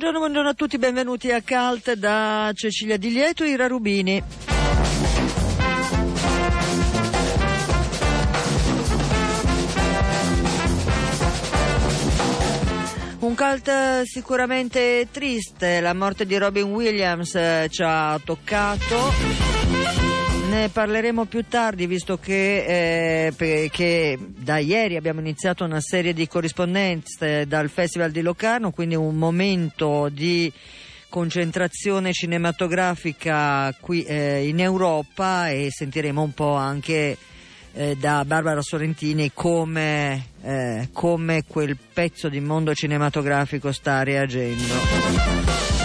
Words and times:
Buongiorno, 0.00 0.26
buongiorno 0.26 0.48
a 0.48 0.54
tutti, 0.54 0.78
benvenuti 0.78 1.30
a 1.30 1.42
Calt 1.42 1.92
da 1.92 2.50
Cecilia 2.54 2.96
Di 2.96 3.10
Lieto 3.10 3.44
e 3.44 3.50
Ira 3.50 3.66
Rubini. 3.66 4.22
Un 13.18 13.34
cult 13.34 14.02
sicuramente 14.04 15.06
triste, 15.10 15.80
la 15.80 15.92
morte 15.92 16.24
di 16.24 16.38
Robin 16.38 16.72
Williams 16.72 17.34
eh, 17.34 17.66
ci 17.68 17.82
ha 17.82 18.18
toccato. 18.24 19.99
Ne 20.50 20.68
parleremo 20.68 21.26
più 21.26 21.44
tardi, 21.48 21.86
visto 21.86 22.18
che, 22.18 23.28
eh, 23.28 23.70
che, 23.70 24.18
da 24.18 24.58
ieri 24.58 24.96
abbiamo 24.96 25.20
iniziato 25.20 25.64
una 25.64 25.80
serie 25.80 26.12
di 26.12 26.26
corrispondenze 26.26 27.46
dal 27.46 27.70
Festival 27.70 28.10
di 28.10 28.20
Locarno, 28.20 28.72
quindi 28.72 28.96
un 28.96 29.14
momento 29.14 30.08
di 30.10 30.52
concentrazione 31.08 32.12
cinematografica 32.12 33.72
qui 33.80 34.02
eh, 34.02 34.48
in 34.48 34.58
Europa 34.58 35.50
e 35.50 35.68
sentiremo 35.70 36.20
un 36.20 36.34
po' 36.34 36.54
anche 36.54 37.16
eh, 37.72 37.96
da 37.96 38.24
Barbara 38.24 38.60
Sorrentini 38.60 39.30
come, 39.32 40.30
eh, 40.42 40.88
come 40.92 41.44
quel 41.46 41.76
pezzo 41.76 42.28
di 42.28 42.40
mondo 42.40 42.74
cinematografico 42.74 43.70
sta 43.70 44.02
reagendo. 44.02 45.79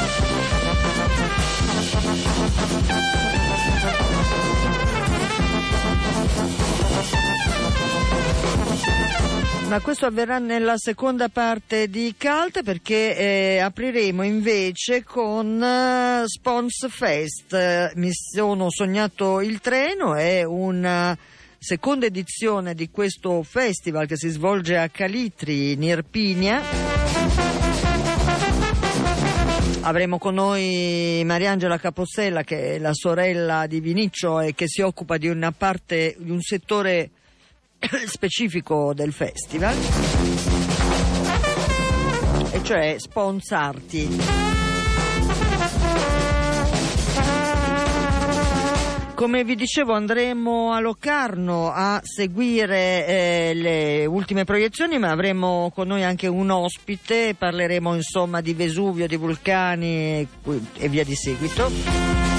Ma 9.67 9.81
questo 9.81 10.05
avverrà 10.05 10.37
nella 10.37 10.77
seconda 10.77 11.27
parte 11.27 11.89
di 11.89 12.13
Cult 12.17 12.61
perché 12.61 13.17
eh, 13.17 13.57
apriremo 13.57 14.21
invece 14.21 15.03
con 15.03 15.59
uh, 15.59 16.27
Spons 16.27 16.87
Fest. 16.87 17.93
Mi 17.95 18.11
sono 18.13 18.69
sognato 18.69 19.41
il 19.41 19.59
treno, 19.61 20.13
è 20.13 20.43
una 20.43 21.17
seconda 21.57 22.05
edizione 22.05 22.75
di 22.75 22.91
questo 22.91 23.41
festival 23.41 24.05
che 24.05 24.17
si 24.17 24.29
svolge 24.29 24.77
a 24.77 24.87
Calitri 24.87 25.71
in 25.71 25.81
Irpinia. 25.81 26.61
Avremo 29.81 30.19
con 30.19 30.35
noi 30.35 31.23
Mariangela 31.25 31.79
Capossella 31.79 32.43
che 32.43 32.75
è 32.75 32.79
la 32.79 32.93
sorella 32.93 33.65
di 33.65 33.79
Viniccio 33.79 34.41
e 34.41 34.53
che 34.53 34.67
si 34.67 34.81
occupa 34.81 35.17
di 35.17 35.27
una 35.27 35.51
parte, 35.51 36.15
di 36.19 36.29
un 36.29 36.41
settore 36.41 37.09
specifico 38.07 38.93
del 38.93 39.13
festival, 39.13 39.75
e 42.51 42.63
cioè 42.63 42.95
sponsarti. 42.97 44.53
Come 49.15 49.45
vi 49.45 49.55
dicevo 49.55 49.93
andremo 49.93 50.73
a 50.73 50.79
Locarno 50.81 51.71
a 51.71 52.01
seguire 52.03 53.07
eh, 53.07 53.51
le 53.55 54.05
ultime 54.05 54.43
proiezioni, 54.43 54.99
ma 54.99 55.09
avremo 55.09 55.71
con 55.73 55.87
noi 55.87 56.03
anche 56.03 56.27
un 56.27 56.49
ospite, 56.49 57.33
parleremo 57.33 57.95
insomma 57.95 58.41
di 58.41 58.53
Vesuvio, 58.53 59.07
di 59.07 59.15
vulcani 59.15 60.27
e, 60.77 60.89
via 60.89 61.05
di 61.05 61.15
seguito. 61.15 62.34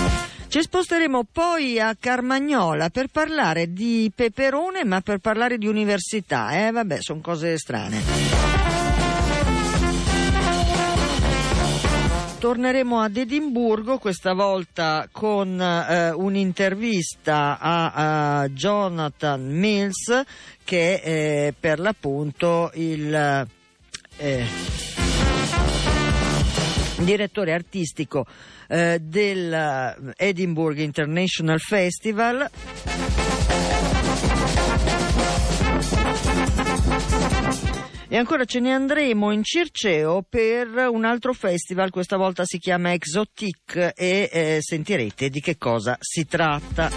Ci 0.48 0.62
sposteremo 0.62 1.26
poi 1.30 1.80
a 1.80 1.96
Carmagnola 1.98 2.88
per 2.88 3.08
parlare 3.08 3.72
di 3.72 4.10
peperone, 4.14 4.84
ma 4.84 5.00
per 5.00 5.18
parlare 5.18 5.58
di 5.58 5.66
università. 5.66 6.66
Eh, 6.66 6.70
vabbè, 6.70 6.98
sono 7.00 7.20
cose 7.20 7.58
strane. 7.58 8.00
Torneremo 12.38 13.00
ad 13.00 13.16
Edimburgo, 13.16 13.98
questa 13.98 14.32
volta 14.32 15.08
con 15.10 15.60
eh, 15.60 16.10
un'intervista 16.10 17.58
a, 17.58 18.40
a, 18.40 18.48
Jonathan 18.48 19.44
Mills, 19.44 20.22
che 20.62 21.00
è 21.00 21.08
eh, 21.08 21.54
per 21.58 21.80
l'appunto 21.80 22.70
il 22.74 23.46
eh, 24.18 24.95
direttore 26.98 27.52
artistico 27.52 28.26
eh, 28.68 28.98
del 29.00 30.14
Edinburgh 30.16 30.78
International 30.78 31.58
Festival. 31.60 32.50
E 38.08 38.16
ancora 38.16 38.44
ce 38.44 38.60
ne 38.60 38.72
andremo 38.72 39.32
in 39.32 39.42
Circeo 39.42 40.24
per 40.26 40.68
un 40.68 41.04
altro 41.04 41.32
festival, 41.32 41.90
questa 41.90 42.16
volta 42.16 42.44
si 42.44 42.58
chiama 42.58 42.92
Exotic 42.92 43.92
e 43.96 44.30
eh, 44.32 44.58
sentirete 44.60 45.28
di 45.28 45.40
che 45.40 45.58
cosa 45.58 45.96
si 46.00 46.24
tratta. 46.24 46.90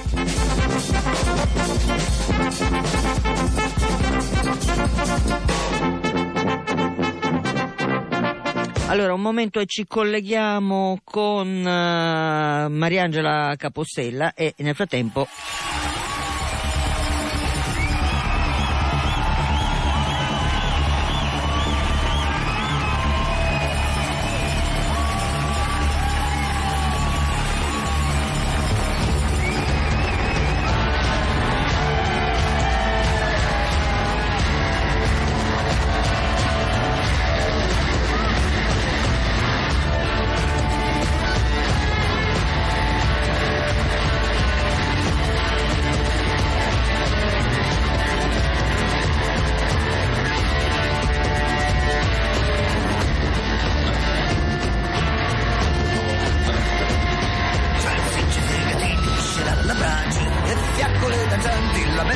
Allora, 8.89 9.13
un 9.13 9.21
momento 9.21 9.59
e 9.59 9.67
ci 9.67 9.85
colleghiamo 9.85 11.01
con 11.03 11.47
uh, 11.47 12.71
Mariangela 12.71 13.53
Capossella 13.55 14.33
e 14.33 14.55
nel 14.57 14.73
frattempo 14.73 15.27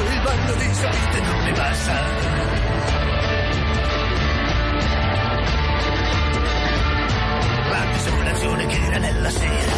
il 0.00 0.20
ballo 0.22 0.54
di 0.54 0.74
solite 0.74 1.20
non 1.20 1.44
mi 1.44 1.52
passa. 1.52 1.92
La 7.70 7.84
desolazione 7.92 8.66
che 8.66 8.76
era 8.76 8.98
nella 8.98 9.30
sera, 9.30 9.72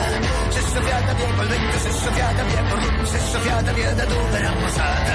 se 0.50 0.60
soffiata 0.60 1.12
via 1.14 1.34
col 1.34 1.46
vento, 1.46 1.78
se 1.78 1.90
soffiata 1.90 2.42
via 2.42 2.62
col 2.68 2.78
vento, 2.78 3.04
se 3.06 3.18
soffiata 3.18 3.72
via 3.72 3.92
da 3.92 4.04
dove 4.04 4.38
era 4.38 4.52
passata. 4.52 5.12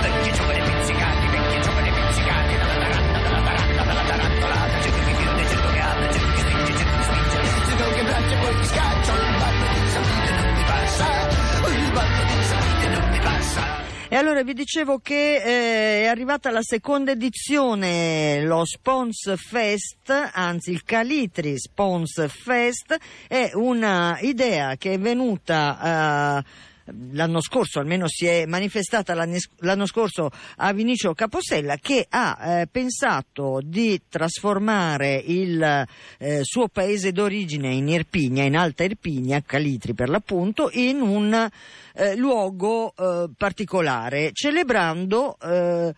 Vecchi 0.00 0.32
giovani 0.32 0.60
pizzicati, 0.60 1.26
vecchi 1.26 1.60
giovani 1.62 1.90
pizzicati, 1.92 2.56
dalla 2.56 2.74
taranna, 2.74 3.18
dalla 3.22 3.42
taranna, 3.42 3.82
dalla 3.84 4.02
tarantolata, 4.02 4.78
c'è 4.78 4.90
chi 4.90 5.14
chiude, 5.14 5.42
c'è 5.44 5.56
chi 5.56 5.78
apre, 5.78 6.08
c'è 6.08 6.18
chi 6.18 6.40
spinge, 6.40 6.72
c'è 6.72 6.84
chi 6.84 7.02
spinge, 7.02 7.76
c'è 7.76 7.94
chi 7.94 8.02
braccia, 8.04 8.36
poi 8.38 8.54
chi 8.56 8.66
scaccia, 8.66 9.12
il 9.12 9.36
ballo 9.38 9.66
di 9.72 9.90
solite 9.90 10.30
non 10.34 10.52
mi 10.54 10.64
passa 10.64 11.43
allora 14.24 14.42
vi 14.42 14.54
dicevo 14.54 15.00
che 15.00 15.34
eh, 15.36 16.02
è 16.02 16.06
arrivata 16.06 16.50
la 16.50 16.62
seconda 16.62 17.12
edizione, 17.12 18.42
lo 18.42 18.64
Spons 18.64 19.34
Fest, 19.36 20.10
anzi 20.32 20.70
il 20.70 20.82
Calitri 20.82 21.58
Spons 21.58 22.26
Fest, 22.28 22.96
è 23.28 23.50
una 23.52 24.18
idea 24.22 24.76
che 24.76 24.94
è 24.94 24.98
venuta 24.98 26.42
eh, 26.42 26.72
l'anno 27.12 27.40
scorso, 27.40 27.78
almeno 27.78 28.06
si 28.08 28.26
è 28.26 28.46
manifestata 28.46 29.14
l'anno 29.14 29.86
scorso 29.86 30.30
a 30.56 30.72
Vinicio 30.72 31.14
Caposella, 31.14 31.76
che 31.76 32.06
ha 32.08 32.60
eh, 32.60 32.66
pensato 32.66 33.60
di 33.62 34.02
trasformare 34.08 35.22
il 35.24 35.86
eh, 36.18 36.40
suo 36.42 36.68
paese 36.68 37.12
d'origine 37.12 37.72
in 37.72 37.88
Irpigna, 37.88 38.44
in 38.44 38.56
Alta 38.56 38.84
Irpigna, 38.84 39.42
Calitri 39.42 39.94
per 39.94 40.08
l'appunto, 40.08 40.70
in 40.72 41.00
un 41.00 41.48
eh, 41.94 42.16
luogo 42.16 42.92
eh, 42.96 43.30
particolare, 43.36 44.30
celebrando 44.32 45.36
eh, 45.40 45.94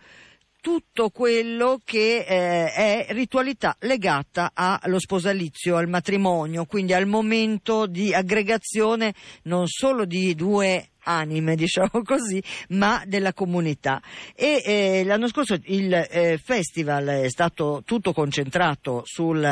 tutto 0.67 1.11
quello 1.11 1.79
che 1.81 2.25
eh, 2.27 2.73
è 2.73 3.05
ritualità 3.11 3.77
legata 3.79 4.51
allo 4.53 4.99
sposalizio, 4.99 5.77
al 5.77 5.87
matrimonio, 5.87 6.65
quindi 6.65 6.91
al 6.91 7.05
momento 7.05 7.85
di 7.85 8.13
aggregazione 8.13 9.13
non 9.43 9.65
solo 9.67 10.03
di 10.03 10.35
due 10.35 10.89
anime, 11.07 11.55
diciamo 11.57 12.01
così, 12.03 12.43
ma 12.69 13.01
della 13.05 13.33
comunità. 13.33 14.01
E 14.35 14.61
eh, 14.63 15.03
l'anno 15.05 15.27
scorso 15.27 15.57
il 15.65 15.93
eh, 15.93 16.39
festival 16.43 17.05
è 17.05 17.29
stato 17.29 17.81
tutto 17.85 18.13
concentrato 18.13 19.01
sul 19.05 19.43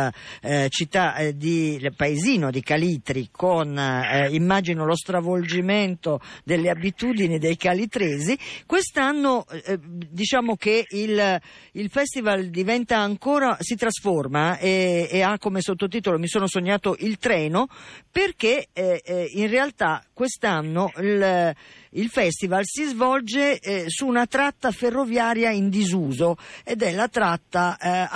eh, 0.42 0.68
città 0.70 1.16
eh, 1.16 1.36
di 1.36 1.80
paesino 1.96 2.52
di 2.52 2.62
Calitri 2.62 3.30
con 3.32 3.78
eh, 3.78 4.30
immagino 4.32 4.86
lo 4.86 4.96
stravolgimento 4.96 6.20
delle 6.44 6.70
abitudini 6.70 7.40
dei 7.40 7.56
calitresi. 7.56 8.38
Quest'anno 8.66 9.46
eh, 9.48 9.80
diciamo 9.80 10.56
che 10.56 10.86
il, 10.90 11.42
il, 11.72 11.90
festival 11.90 12.50
diventa 12.50 12.98
ancora 12.98 13.58
si 13.60 13.76
trasforma 13.76 14.58
e, 14.58 15.08
e, 15.10 15.22
ha 15.22 15.38
come 15.38 15.62
sottotitolo 15.62 16.18
Mi 16.18 16.28
sono 16.28 16.48
sognato 16.48 16.96
il 17.00 17.18
treno 17.18 17.68
perché 18.12 18.68
in 18.74 19.50
realtà 19.50 20.04
quest'anno 20.16 20.92
il 20.98 21.54
il 21.96 22.10
festival 22.10 22.64
si 22.66 22.86
svolge 22.86 23.60
eh, 23.60 23.86
su 23.88 24.06
una 24.06 24.26
tratta 24.26 24.72
ferroviaria 24.72 25.50
in 25.50 25.70
disuso 25.70 26.38
ed 26.64 26.82
è 26.82 26.92
la 26.92 27.08
tratta 27.08 27.78
eh, 27.78 28.08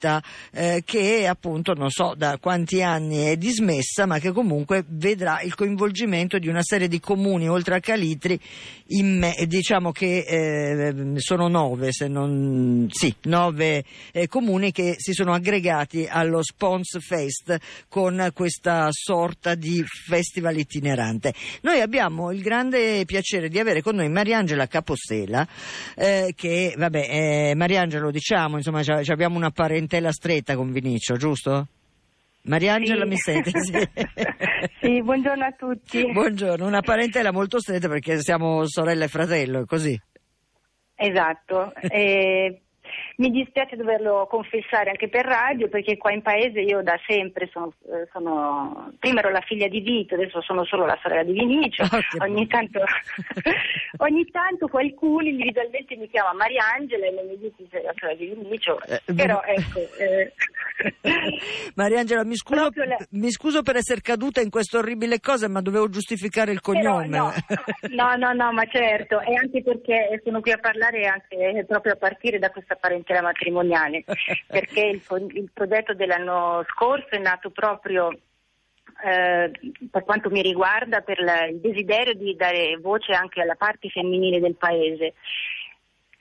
Avellino-Rocchetta 0.00 0.22
eh, 0.52 0.82
che 0.84 1.26
appunto 1.26 1.74
non 1.74 1.90
so 1.90 2.14
da 2.16 2.38
quanti 2.38 2.82
anni 2.82 3.24
è 3.24 3.36
dismessa 3.36 4.06
ma 4.06 4.18
che 4.18 4.32
comunque 4.32 4.84
vedrà 4.88 5.40
il 5.42 5.54
coinvolgimento 5.54 6.38
di 6.38 6.48
una 6.48 6.62
serie 6.62 6.88
di 6.88 6.98
comuni 6.98 7.48
oltre 7.48 7.76
a 7.76 7.80
Calitri 7.80 8.40
me, 9.02 9.34
diciamo 9.46 9.92
che 9.92 10.24
eh, 10.26 11.20
sono 11.20 11.48
nove, 11.48 11.92
se 11.92 12.08
non, 12.08 12.88
sì, 12.90 13.14
nove 13.24 13.84
eh, 14.12 14.26
comuni 14.26 14.72
che 14.72 14.94
si 14.96 15.12
sono 15.12 15.32
aggregati 15.32 16.06
allo 16.08 16.42
Spons 16.42 16.98
Fest 17.00 17.56
con 17.88 18.30
questa 18.34 18.88
sorta 18.90 19.54
di 19.54 19.82
festival 19.86 20.58
itinerante. 20.58 21.34
Noi 21.62 21.80
abbiamo 21.80 22.32
il 22.32 22.42
grande 22.42 23.04
piacere 23.04 23.48
di 23.48 23.58
avere 23.58 23.80
con 23.82 23.94
noi 23.94 24.08
Mariangela 24.08 24.66
Capostela, 24.66 25.46
eh, 25.94 26.32
che 26.34 26.74
vabbè, 26.76 27.06
eh, 27.08 27.54
Mariangelo 27.54 28.10
diciamo, 28.10 28.56
insomma, 28.56 28.80
abbiamo 28.80 29.36
una 29.36 29.50
parentela 29.50 29.89
stretta 30.12 30.54
con 30.54 30.70
Vinicio, 30.70 31.16
giusto? 31.16 31.66
Mariangela 32.42 33.02
sì. 33.02 33.08
mi 33.08 33.16
sente? 33.16 33.50
Sì. 33.60 33.88
sì. 34.80 35.02
buongiorno 35.02 35.44
a 35.44 35.52
tutti. 35.52 36.10
Buongiorno, 36.10 36.66
una 36.66 36.80
parentela 36.80 37.32
molto 37.32 37.60
stretta 37.60 37.88
perché 37.88 38.20
siamo 38.20 38.66
sorella 38.66 39.04
e 39.04 39.08
fratello, 39.08 39.64
così. 39.66 40.00
Esatto. 40.94 41.74
Eh, 41.74 42.62
mi 43.20 43.30
dispiace 43.30 43.76
doverlo 43.76 44.26
confessare 44.30 44.88
anche 44.88 45.08
per 45.08 45.26
radio 45.26 45.68
perché 45.68 45.98
qua 45.98 46.10
in 46.10 46.22
paese 46.22 46.60
io 46.60 46.82
da 46.82 46.98
sempre 47.06 47.50
sono, 47.52 47.74
eh, 47.92 48.08
sono 48.12 48.94
prima 48.98 49.20
ero 49.20 49.28
la 49.28 49.42
figlia 49.42 49.68
di 49.68 49.80
Vito, 49.80 50.14
adesso 50.14 50.40
sono 50.40 50.64
solo 50.64 50.86
la 50.86 50.98
sorella 51.02 51.22
di 51.22 51.32
Vinicio. 51.32 51.82
Oh, 51.82 52.24
ogni, 52.24 52.46
tanto, 52.46 52.80
ogni 53.98 54.24
tanto 54.30 54.68
qualcuno 54.68 55.28
individualmente 55.28 55.96
mi 55.96 56.08
chiama 56.08 56.32
Mariangela 56.32 57.06
e 57.06 57.10
non 57.10 57.26
mi 57.26 57.36
dice 57.36 57.68
sei 57.70 57.82
la 57.82 57.92
sorella 57.94 58.18
di 58.18 58.34
Vinicio, 58.34 58.80
eh, 58.84 59.02
però 59.14 59.40
ecco... 59.44 59.80
Eh. 59.98 60.32
Mariangela, 61.74 62.24
mi 62.24 62.36
scuso, 62.36 62.70
la... 62.74 62.96
mi 63.10 63.30
scuso, 63.30 63.60
per 63.60 63.76
essere 63.76 64.00
caduta 64.00 64.40
in 64.40 64.48
queste 64.48 64.78
orribili 64.78 65.20
cose, 65.20 65.46
ma 65.46 65.60
dovevo 65.60 65.90
giustificare 65.90 66.52
il 66.52 66.62
cognome. 66.62 67.06
No, 67.06 67.30
no, 67.92 68.16
no, 68.16 68.32
no, 68.32 68.50
ma 68.50 68.64
certo, 68.64 69.20
e 69.20 69.34
anche 69.34 69.62
perché 69.62 70.22
sono 70.24 70.40
qui 70.40 70.52
a 70.52 70.58
parlare 70.58 71.06
anche 71.06 71.66
proprio 71.68 71.92
a 71.92 71.96
partire 71.96 72.38
da 72.38 72.48
questa 72.48 72.76
parentela 72.76 73.09
matrimoniale, 73.20 74.04
perché 74.46 74.80
il, 74.80 75.02
il 75.34 75.50
progetto 75.52 75.94
dell'anno 75.94 76.64
scorso 76.68 77.08
è 77.10 77.18
nato 77.18 77.50
proprio 77.50 78.10
eh, 79.02 79.50
per 79.90 80.04
quanto 80.04 80.30
mi 80.30 80.42
riguarda, 80.42 81.00
per 81.00 81.20
la, 81.20 81.46
il 81.46 81.58
desiderio 81.60 82.14
di 82.14 82.34
dare 82.36 82.76
voce 82.80 83.12
anche 83.12 83.40
alla 83.40 83.54
parte 83.54 83.88
femminile 83.88 84.40
del 84.40 84.56
paese. 84.56 85.14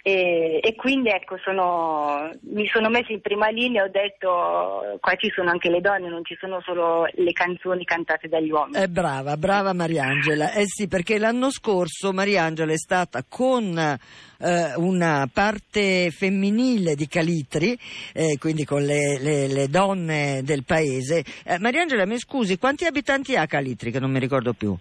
E, 0.02 0.62
e, 0.64 0.76
quindi 0.76 1.10
ecco, 1.10 1.38
sono, 1.44 2.30
mi 2.52 2.66
sono 2.68 2.88
messa 2.88 3.12
in 3.12 3.20
prima 3.20 3.50
linea 3.50 3.84
e 3.84 3.88
ho 3.88 3.92
detto 3.92 4.98
qua 5.02 5.16
ci 5.16 5.30
sono 5.36 5.50
anche 5.50 5.70
le 5.70 5.82
donne, 5.82 6.08
non 6.08 6.24
ci 6.24 6.38
sono 6.40 6.62
solo 6.62 7.06
le 7.12 7.32
canzoni 7.34 7.84
cantate 7.84 8.30
dagli 8.30 8.50
uomini. 8.50 8.82
Eh, 8.82 8.88
brava, 8.88 9.36
brava 9.36 9.74
Mariangela. 9.74 10.54
Eh 10.54 10.64
sì, 10.68 10.88
perché 10.88 11.18
l'anno 11.18 11.52
scorso 11.52 12.14
Mariangela 12.14 12.72
è 12.72 12.78
stata 12.78 13.26
con 13.28 13.78
eh, 13.78 14.74
una 14.78 15.30
parte 15.32 16.12
femminile 16.12 16.96
di 16.96 17.08
Calitri, 17.10 17.78
eh, 18.14 18.38
quindi 18.40 18.64
con 18.64 18.84
le, 18.84 19.20
le, 19.20 19.48
le, 19.48 19.68
donne 19.68 20.42
del 20.44 20.64
paese. 20.64 21.26
Eh, 21.44 21.60
Mariangela, 21.60 22.06
mi 22.06 22.18
scusi, 22.18 22.58
quanti 22.58 22.86
abitanti 22.86 23.36
ha 23.36 23.46
Calitri 23.48 23.92
che 23.92 24.00
non 24.00 24.12
mi 24.12 24.20
ricordo 24.20 24.54
più? 24.54 24.74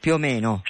Più 0.00 0.12
o 0.12 0.18
meno. 0.18 0.62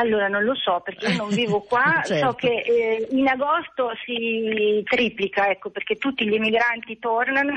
Allora 0.00 0.28
non 0.28 0.44
lo 0.44 0.54
so 0.54 0.80
perché 0.84 1.08
io 1.08 1.16
non 1.16 1.28
vivo 1.30 1.60
qua, 1.60 2.02
certo. 2.06 2.26
so 2.28 2.34
che 2.34 2.62
eh, 2.64 3.08
in 3.10 3.26
agosto 3.26 3.90
si 4.04 4.80
triplica, 4.84 5.48
ecco, 5.48 5.70
perché 5.70 5.96
tutti 5.96 6.24
gli 6.24 6.34
emigranti 6.34 6.98
tornano. 7.00 7.54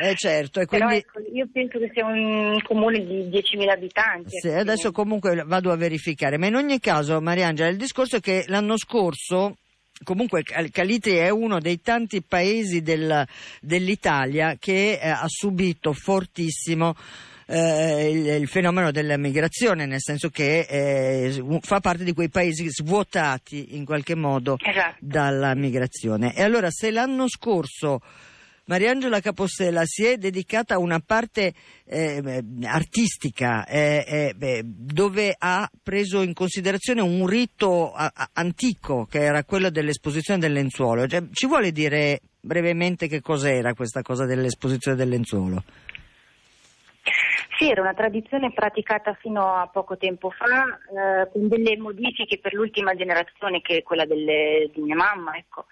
Eh 0.00 0.14
certo, 0.16 0.58
e 0.60 0.66
quindi... 0.66 0.86
Però, 0.86 0.96
ecco, 0.96 1.20
io 1.32 1.48
penso 1.52 1.78
che 1.78 1.90
sia 1.92 2.04
un 2.04 2.60
comune 2.62 2.98
di 3.04 3.28
10.000 3.28 3.68
abitanti. 3.68 4.40
Sì, 4.40 4.48
adesso 4.48 4.90
comunque 4.90 5.44
vado 5.46 5.70
a 5.70 5.76
verificare, 5.76 6.36
ma 6.36 6.46
in 6.46 6.56
ogni 6.56 6.80
caso 6.80 7.20
Mariangela, 7.20 7.68
il 7.68 7.76
discorso 7.76 8.16
è 8.16 8.20
che 8.20 8.44
l'anno 8.48 8.76
scorso 8.76 9.54
comunque 10.02 10.42
Calitri 10.42 11.12
è 11.18 11.28
uno 11.30 11.60
dei 11.60 11.80
tanti 11.80 12.20
paesi 12.20 12.82
del, 12.82 13.24
dell'Italia 13.60 14.56
che 14.58 14.98
eh, 15.00 15.08
ha 15.08 15.26
subito 15.28 15.92
fortissimo 15.92 16.96
eh, 17.46 18.10
il, 18.10 18.26
il, 18.40 18.48
fenomeno 18.48 18.90
della 18.90 19.16
migrazione, 19.16 19.86
nel 19.86 20.00
senso 20.00 20.30
che 20.30 20.60
eh, 20.60 21.44
fa 21.60 21.80
parte 21.80 22.04
di 22.04 22.12
quei 22.12 22.28
paesi 22.28 22.68
svuotati 22.68 23.76
in 23.76 23.84
qualche 23.84 24.14
modo 24.14 24.56
esatto. 24.58 24.96
dalla 25.00 25.54
migrazione. 25.54 26.34
E 26.34 26.42
allora 26.42 26.70
se 26.70 26.90
l'anno 26.90 27.28
scorso 27.28 28.00
Mariangela 28.66 29.20
Capostella 29.20 29.82
si 29.84 30.04
è 30.06 30.16
dedicata 30.16 30.74
a 30.74 30.78
una 30.78 30.98
parte 31.00 31.52
eh, 31.84 32.42
artistica 32.62 33.66
eh, 33.66 34.34
eh, 34.38 34.62
dove 34.64 35.34
ha 35.36 35.68
preso 35.82 36.22
in 36.22 36.32
considerazione 36.32 37.02
un 37.02 37.26
rito 37.26 37.92
a, 37.92 38.10
a, 38.14 38.30
antico 38.32 39.04
che 39.04 39.20
era 39.20 39.44
quello 39.44 39.68
dell'esposizione 39.68 40.40
del 40.40 40.52
lenzuolo. 40.52 41.06
Cioè, 41.06 41.24
ci 41.30 41.46
vuole 41.46 41.72
dire 41.72 42.20
brevemente 42.40 43.06
che 43.06 43.20
cos'era 43.20 43.74
questa 43.74 44.00
cosa 44.00 44.24
dell'esposizione 44.24 44.96
del 44.96 45.10
lenzuolo? 45.10 45.62
Sì, 47.56 47.70
era 47.70 47.82
una 47.82 47.94
tradizione 47.94 48.52
praticata 48.52 49.14
fino 49.14 49.54
a 49.54 49.68
poco 49.68 49.96
tempo 49.96 50.30
fa, 50.30 50.64
eh, 50.66 51.30
con 51.30 51.46
delle 51.48 51.76
modifiche 51.76 52.38
per 52.38 52.52
l'ultima 52.52 52.94
generazione 52.94 53.60
che 53.60 53.78
è 53.78 53.82
quella 53.82 54.04
delle, 54.04 54.70
di 54.74 54.80
mia 54.80 54.96
mamma, 54.96 55.36
ecco, 55.36 55.66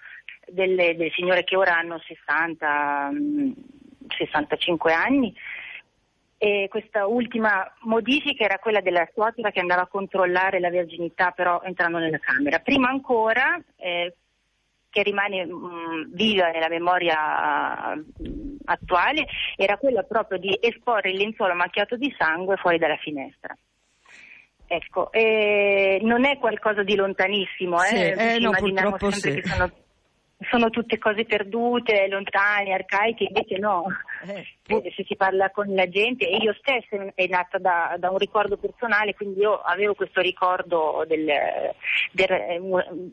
delle, 0.46 0.94
delle, 0.96 1.10
signore 1.10 1.42
che 1.42 1.56
ora 1.56 1.76
hanno 1.76 1.98
60, 1.98 3.10
65 4.16 4.92
mm, 4.92 4.96
anni. 4.96 5.34
E 6.38 6.66
questa 6.68 7.06
ultima 7.06 7.72
modifica 7.82 8.44
era 8.44 8.58
quella 8.58 8.80
della 8.80 9.08
suocera 9.12 9.50
che 9.50 9.60
andava 9.60 9.82
a 9.82 9.86
controllare 9.86 10.58
la 10.58 10.70
verginità 10.70 11.30
però 11.30 11.62
entrando 11.64 11.98
nella 11.98 12.18
camera. 12.18 12.58
Prima 12.60 12.88
ancora, 12.88 13.60
eh, 13.76 14.16
che 14.92 15.02
rimane 15.02 15.46
mh, 15.46 15.52
mm, 15.52 16.02
viva 16.12 16.50
nella 16.50 16.68
memoria 16.68 17.94
mh, 17.96 18.56
attuale 18.66 19.26
era 19.56 19.78
quella 19.78 20.02
proprio 20.02 20.38
di 20.38 20.56
esporre 20.60 21.10
il 21.10 21.16
lenzuolo 21.16 21.54
macchiato 21.54 21.96
di 21.96 22.14
sangue 22.16 22.56
fuori 22.56 22.78
dalla 22.78 22.96
finestra. 22.96 23.56
Ecco, 24.66 25.10
eh, 25.12 25.98
non 26.02 26.24
è 26.24 26.38
qualcosa 26.38 26.82
di 26.82 26.94
lontanissimo, 26.94 27.82
eh? 27.82 27.86
Sì, 27.86 27.96
eh, 27.96 28.38
no, 28.38 28.50
purtroppo 28.52 29.10
sì. 29.10 29.34
che 29.34 29.42
sono 29.44 29.70
sono 30.50 30.70
tutte 30.70 30.98
cose 30.98 31.24
perdute, 31.24 32.08
lontane, 32.08 32.72
arcaiche, 32.72 33.24
invece 33.24 33.58
no. 33.58 33.84
Eh. 34.26 34.44
Se 34.96 35.04
si 35.06 35.16
parla 35.16 35.50
con 35.50 35.74
la 35.74 35.88
gente, 35.88 36.26
e 36.26 36.36
io 36.36 36.54
stessa 36.54 37.12
è 37.14 37.26
nata 37.26 37.58
da, 37.58 37.96
da 37.98 38.10
un 38.10 38.18
ricordo 38.18 38.56
personale, 38.56 39.14
quindi 39.14 39.40
io 39.40 39.60
avevo 39.60 39.94
questo 39.94 40.20
ricordo 40.20 41.04
del, 41.06 41.26
del, 42.12 42.28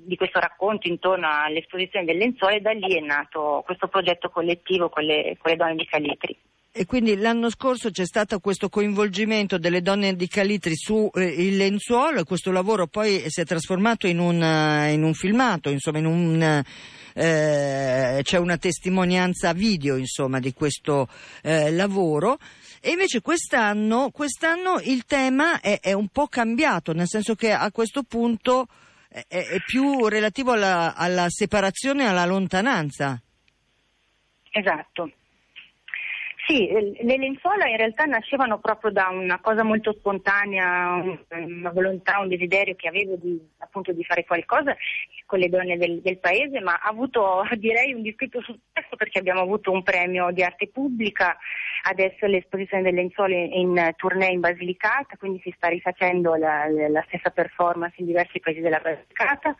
di 0.05 0.15
questo 0.15 0.39
racconto 0.39 0.87
intorno 0.87 1.27
all'esposizione 1.29 2.05
del 2.05 2.17
lenzuolo 2.17 2.55
e 2.55 2.61
da 2.61 2.71
lì 2.71 2.95
è 2.95 3.01
nato 3.01 3.63
questo 3.65 3.87
progetto 3.87 4.29
collettivo 4.29 4.89
con 4.89 5.03
le, 5.03 5.35
con 5.39 5.51
le 5.51 5.57
donne 5.57 5.75
di 5.75 5.85
Calitri. 5.85 6.37
e 6.71 6.85
quindi 6.85 7.17
l'anno 7.17 7.49
scorso 7.49 7.89
c'è 7.89 8.05
stato 8.05 8.39
questo 8.39 8.69
coinvolgimento 8.69 9.57
delle 9.57 9.81
donne 9.81 10.15
di 10.15 10.27
Calitri 10.27 10.75
su 10.75 11.09
eh, 11.13 11.25
il 11.25 11.57
lenzuolo 11.57 12.19
e 12.19 12.23
questo 12.23 12.51
lavoro 12.51 12.87
poi 12.87 13.23
si 13.27 13.41
è 13.41 13.43
trasformato 13.43 14.07
in 14.07 14.19
un, 14.19 14.41
eh, 14.41 14.93
in 14.93 15.03
un 15.03 15.13
filmato, 15.13 15.69
insomma 15.69 15.97
in 15.97 16.05
un... 16.05 16.63
Eh, 17.21 18.21
c'è 18.23 18.37
una 18.37 18.57
testimonianza 18.57 19.51
video 19.51 19.97
insomma 19.97 20.39
di 20.39 20.53
questo 20.53 21.09
eh, 21.41 21.69
lavoro 21.69 22.37
e 22.79 22.91
invece 22.91 23.19
quest'anno, 23.19 24.09
quest'anno 24.09 24.79
il 24.81 25.03
tema 25.03 25.59
è, 25.59 25.81
è, 25.81 25.91
un 25.91 26.07
po' 26.07 26.27
cambiato 26.27 26.93
nel 26.93 27.07
senso 27.07 27.35
che 27.35 27.51
a 27.51 27.69
questo 27.71 28.03
punto 28.03 28.67
è, 29.09 29.25
è 29.27 29.59
più 29.65 30.07
relativo 30.07 30.53
alla, 30.53 30.95
alla 30.95 31.25
separazione 31.27 32.03
e 32.03 32.07
alla 32.07 32.25
lontananza 32.25 33.21
Esatto. 34.51 35.11
Sì, 36.49 36.67
le 36.67 37.17
lenzuola 37.17 37.67
in 37.67 37.77
realtà 37.77 38.05
nascevano 38.05 38.57
proprio 38.57 38.89
da 38.89 39.09
una 39.11 39.39
cosa 39.39 39.61
molto 39.61 39.93
spontanea, 39.93 40.95
una 41.29 41.69
volontà, 41.69 42.17
un 42.19 42.27
desiderio 42.27 42.73
che 42.73 42.87
avevo 42.87 43.15
di, 43.17 43.39
appunto, 43.59 43.91
di 43.91 44.03
fare 44.03 44.25
qualcosa 44.25 44.75
con 45.27 45.37
le 45.37 45.47
donne 45.47 45.77
del, 45.77 46.01
del, 46.01 46.17
paese, 46.17 46.59
ma 46.59 46.79
ha 46.81 46.89
avuto 46.89 47.43
direi 47.55 47.93
un 47.93 48.01
discreto 48.01 48.41
successo 48.41 48.95
perché 48.97 49.19
abbiamo 49.19 49.41
avuto 49.41 49.71
un 49.71 49.83
premio 49.83 50.31
di 50.31 50.41
arte 50.41 50.69
pubblica, 50.69 51.37
adesso 51.83 52.25
l'esposizione 52.25 52.81
delle 52.81 53.01
lenzuola 53.01 53.35
in 53.35 53.93
tournée 53.95 54.31
in 54.31 54.39
Basilicata, 54.39 55.17
quindi 55.17 55.39
si 55.43 55.53
sta 55.55 55.67
rifacendo 55.67 56.33
la, 56.33 56.65
la 56.67 57.03
stessa 57.09 57.29
performance 57.29 57.93
in 57.99 58.07
diversi 58.07 58.39
paesi 58.39 58.59
della 58.59 58.79
Basilicata. 58.79 59.55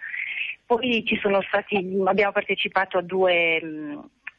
Poi 0.65 1.03
stati, 1.47 2.01
abbiamo 2.05 2.31
partecipato 2.31 2.97
a 2.97 3.01
due 3.01 3.59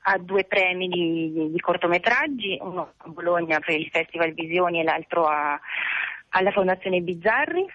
ha 0.02 0.18
due 0.18 0.44
premi 0.44 0.88
di, 0.88 1.50
di, 1.50 1.60
cortometraggi, 1.60 2.58
uno 2.60 2.92
a 2.96 3.08
Bologna 3.08 3.58
per 3.60 3.78
il 3.78 3.88
Festival 3.90 4.32
Visioni 4.32 4.80
e 4.80 4.84
l'altro 4.84 5.26
a, 5.26 5.58
alla 6.30 6.52
Fondazione 6.52 7.00
Bizzarri. 7.00 7.66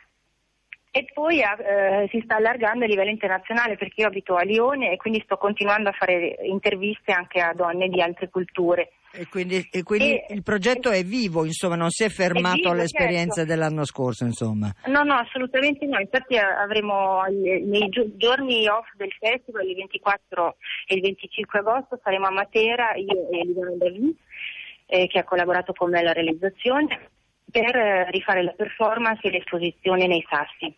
E 0.91 1.05
poi 1.13 1.41
eh, 1.41 2.07
si 2.09 2.21
sta 2.23 2.37
allargando 2.37 2.85
a 2.85 2.87
livello 2.87 3.09
internazionale 3.09 3.75
perché 3.75 4.01
io 4.01 4.07
abito 4.07 4.35
a 4.35 4.43
Lione 4.43 4.91
e 4.91 4.97
quindi 4.97 5.21
sto 5.25 5.35
continuando 5.35 5.89
a 5.89 5.91
fare 5.91 6.37
interviste 6.43 7.11
anche 7.11 7.41
a 7.41 7.53
donne 7.53 7.89
di 7.89 8.01
altre 8.01 8.29
culture. 8.29 8.91
E 9.17 9.27
quindi, 9.29 9.67
e 9.71 9.83
quindi 9.83 10.15
e, 10.15 10.25
il 10.33 10.43
progetto 10.43 10.91
è 10.91 11.03
vivo, 11.03 11.45
insomma, 11.45 11.75
non 11.75 11.89
si 11.89 12.03
è 12.03 12.09
fermato 12.09 12.55
vivo, 12.55 12.71
all'esperienza 12.71 13.41
certo. 13.41 13.49
dell'anno 13.49 13.85
scorso, 13.85 14.25
insomma. 14.25 14.73
No, 14.87 15.03
no, 15.03 15.15
assolutamente 15.15 15.85
no. 15.85 15.99
Infatti 15.99 16.37
avremo 16.37 17.23
nei 17.23 17.89
giorni 18.17 18.67
off 18.67 18.87
del 18.95 19.11
festival, 19.17 19.67
il 19.67 19.75
24 19.75 20.57
e 20.87 20.95
il 20.95 21.01
25 21.01 21.59
agosto, 21.59 21.99
saremo 22.03 22.27
a 22.27 22.31
Matera, 22.31 22.93
io 22.95 23.29
e 23.31 23.45
Livano 23.45 23.75
Davì, 23.77 24.15
eh, 24.87 25.07
che 25.07 25.19
ha 25.19 25.23
collaborato 25.23 25.71
con 25.73 25.89
me 25.89 25.99
alla 25.99 26.13
realizzazione, 26.13 27.09
per 27.49 27.75
eh, 27.75 28.11
rifare 28.11 28.43
la 28.43 28.51
performance 28.51 29.21
e 29.23 29.31
l'esposizione 29.31 30.07
nei 30.07 30.25
Sassi. 30.29 30.75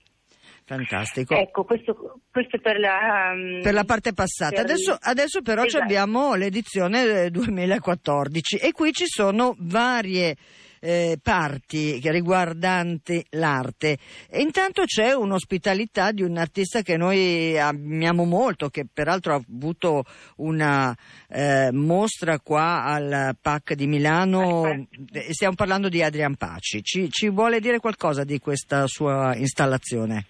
Fantastico. 0.68 1.34
Ecco, 1.34 1.64
questo, 1.64 2.20
questo 2.30 2.58
per, 2.60 2.78
la, 2.78 3.32
um, 3.34 3.62
per 3.62 3.74
la 3.74 3.86
parte 3.86 4.12
passata. 4.12 4.60
Adesso, 4.60 4.98
adesso, 5.00 5.42
però 5.42 5.64
esatto. 5.64 5.82
abbiamo 5.82 6.36
l'edizione 6.36 7.30
2014 7.32 8.58
e 8.58 8.74
qui 8.74 8.92
ci 8.92 9.06
sono 9.08 9.56
varie 9.60 10.36
eh, 10.82 11.18
parti 11.24 12.02
riguardanti 12.04 13.26
l'arte. 13.30 13.98
E 14.30 14.42
intanto 14.42 14.84
c'è 14.84 15.14
un'ospitalità 15.14 16.12
di 16.12 16.24
un 16.24 16.36
artista 16.36 16.82
che 16.82 16.98
noi 16.98 17.58
amiamo 17.58 18.26
molto, 18.26 18.68
che 18.68 18.86
peraltro 18.92 19.36
ha 19.36 19.42
avuto 19.48 20.04
una 20.36 20.94
eh, 21.30 21.70
mostra 21.72 22.42
qua 22.42 22.84
al 22.84 23.38
PAC 23.40 23.74
di 23.74 23.88
Milano. 23.88 24.86
Stiamo 25.30 25.56
parlando 25.56 25.88
di 25.88 26.04
Adrian 26.04 26.36
Paci. 26.36 26.84
Ci, 26.84 27.10
ci 27.10 27.30
vuole 27.30 27.62
dire 27.62 27.80
qualcosa 27.80 28.26
di 28.26 28.38
questa 28.40 28.86
sua 28.86 29.34
installazione? 29.34 30.26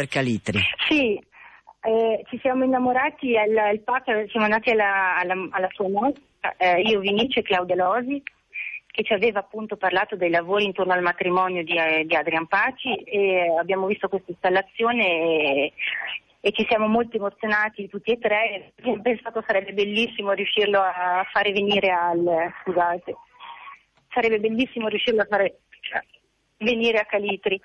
Per 0.00 0.08
Calitri. 0.08 0.60
Sì, 0.88 1.20
eh, 1.82 2.24
ci 2.28 2.38
siamo 2.40 2.64
innamorati 2.64 3.36
al, 3.36 3.54
al 3.56 3.80
Papa, 3.80 4.26
siamo 4.28 4.46
andati 4.46 4.70
alla, 4.70 5.16
alla, 5.16 5.34
alla 5.50 5.68
sua 5.72 5.88
mostra, 5.88 6.54
eh, 6.56 6.80
io, 6.80 7.00
Vinicio 7.00 7.40
e 7.40 7.42
Claudia 7.42 7.76
Losi, 7.76 8.22
che 8.86 9.02
ci 9.02 9.12
aveva 9.12 9.40
appunto 9.40 9.76
parlato 9.76 10.16
dei 10.16 10.30
lavori 10.30 10.64
intorno 10.64 10.94
al 10.94 11.02
matrimonio 11.02 11.62
di, 11.62 11.76
eh, 11.76 12.04
di 12.06 12.16
Adrian 12.16 12.46
Paci 12.46 12.94
e 12.94 13.54
abbiamo 13.58 13.86
visto 13.86 14.08
questa 14.08 14.30
installazione 14.30 15.06
e, 15.06 15.72
e, 16.40 16.52
ci 16.52 16.64
siamo 16.66 16.86
molto 16.86 17.16
emozionati 17.18 17.88
tutti 17.88 18.12
e 18.12 18.18
tre. 18.18 18.72
Ho 18.84 19.00
pensato 19.02 19.44
sarebbe 19.46 19.74
bellissimo 19.74 20.32
riuscirlo 20.32 20.80
a 20.80 21.26
fare 21.30 21.52
venire 21.52 21.90
al 21.90 22.52
scusate, 22.62 23.14
sarebbe 24.08 24.40
bellissimo 24.40 24.88
riuscirlo 24.88 25.20
a 25.20 25.26
fare 25.28 25.58
venire 26.56 26.98
a 26.98 27.04
Calitri. 27.04 27.60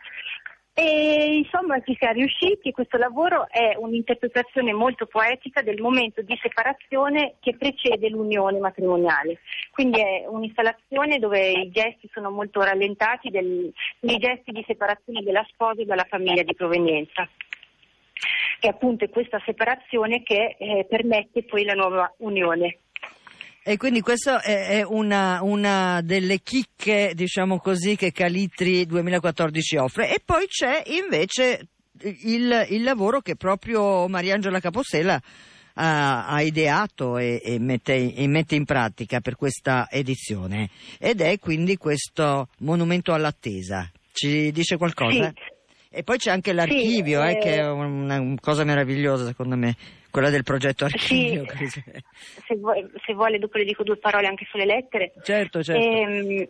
E 0.77 1.37
insomma 1.37 1.79
ci 1.83 1.95
siamo 1.97 2.15
riusciti, 2.15 2.73
questo 2.73 2.97
lavoro 2.97 3.47
è 3.49 3.77
un'interpretazione 3.77 4.73
molto 4.73 5.05
poetica 5.05 5.61
del 5.61 5.79
momento 5.79 6.21
di 6.21 6.37
separazione 6.41 7.35
che 7.39 7.55
precede 7.55 8.09
l'unione 8.09 8.59
matrimoniale. 8.59 9.39
Quindi 9.71 10.01
è 10.01 10.25
un'installazione 10.27 11.17
dove 11.17 11.49
i 11.49 11.71
gesti 11.71 12.09
sono 12.11 12.29
molto 12.29 12.61
rallentati, 12.61 13.29
del, 13.29 13.71
i 14.01 14.17
gesti 14.17 14.51
di 14.51 14.65
separazione 14.67 15.21
della 15.23 15.45
sposa 15.49 15.81
dalla 15.85 16.05
famiglia 16.09 16.43
di 16.43 16.53
provenienza. 16.53 17.25
E 18.59 18.67
appunto 18.67 19.05
è 19.05 19.09
questa 19.09 19.41
separazione 19.45 20.23
che 20.23 20.57
eh, 20.59 20.85
permette 20.89 21.43
poi 21.43 21.63
la 21.63 21.73
nuova 21.73 22.13
unione. 22.17 22.79
E 23.67 23.77
quindi 23.77 24.01
questa 24.01 24.41
è 24.43 24.83
una, 24.83 25.39
una, 25.41 25.99
delle 26.03 26.41
chicche, 26.43 27.13
diciamo 27.15 27.57
così, 27.57 27.95
che 27.95 28.11
Calitri 28.11 28.85
2014 28.85 29.77
offre. 29.77 30.13
E 30.13 30.21
poi 30.23 30.45
c'è 30.45 30.83
invece 30.85 31.69
il, 32.03 32.67
il 32.69 32.83
lavoro 32.83 33.21
che 33.21 33.35
proprio 33.35 34.07
Mariangela 34.07 34.59
Capossela 34.59 35.19
ha, 35.73 36.27
ha 36.27 36.41
ideato 36.43 37.17
e, 37.17 37.41
e, 37.43 37.57
mette, 37.57 38.13
e, 38.13 38.27
mette, 38.27 38.53
in 38.53 38.65
pratica 38.65 39.19
per 39.19 39.35
questa 39.35 39.87
edizione. 39.89 40.69
Ed 40.99 41.21
è 41.21 41.39
quindi 41.39 41.75
questo 41.75 42.49
monumento 42.59 43.13
all'attesa. 43.13 43.89
Ci 44.11 44.51
dice 44.51 44.77
qualcosa? 44.77 45.33
Sì. 45.33 45.53
E 45.89 46.03
poi 46.03 46.17
c'è 46.17 46.29
anche 46.29 46.53
l'archivio, 46.53 47.21
sì, 47.21 47.27
eh, 47.27 47.31
eh... 47.31 47.39
che 47.39 47.55
è 47.55 47.67
una, 47.67 48.19
una 48.19 48.35
cosa 48.39 48.63
meravigliosa 48.63 49.25
secondo 49.25 49.55
me 49.55 49.75
quella 50.15 50.29
del 50.29 50.43
progetto 50.43 50.85
archivio. 50.85 51.45
Sì, 51.57 51.67
se, 51.67 52.55
vuole, 52.55 52.89
se, 53.05 53.13
vuole, 53.13 53.37
dopo 53.37 53.57
le 53.57 53.65
dico 53.65 53.83
due 53.83 53.97
parole 53.97 54.27
anche 54.27 54.45
sulle 54.49 54.63
lettere. 54.63 55.11
Certo, 55.21 55.61
certo. 55.61 55.85
Ehm, 55.85 56.47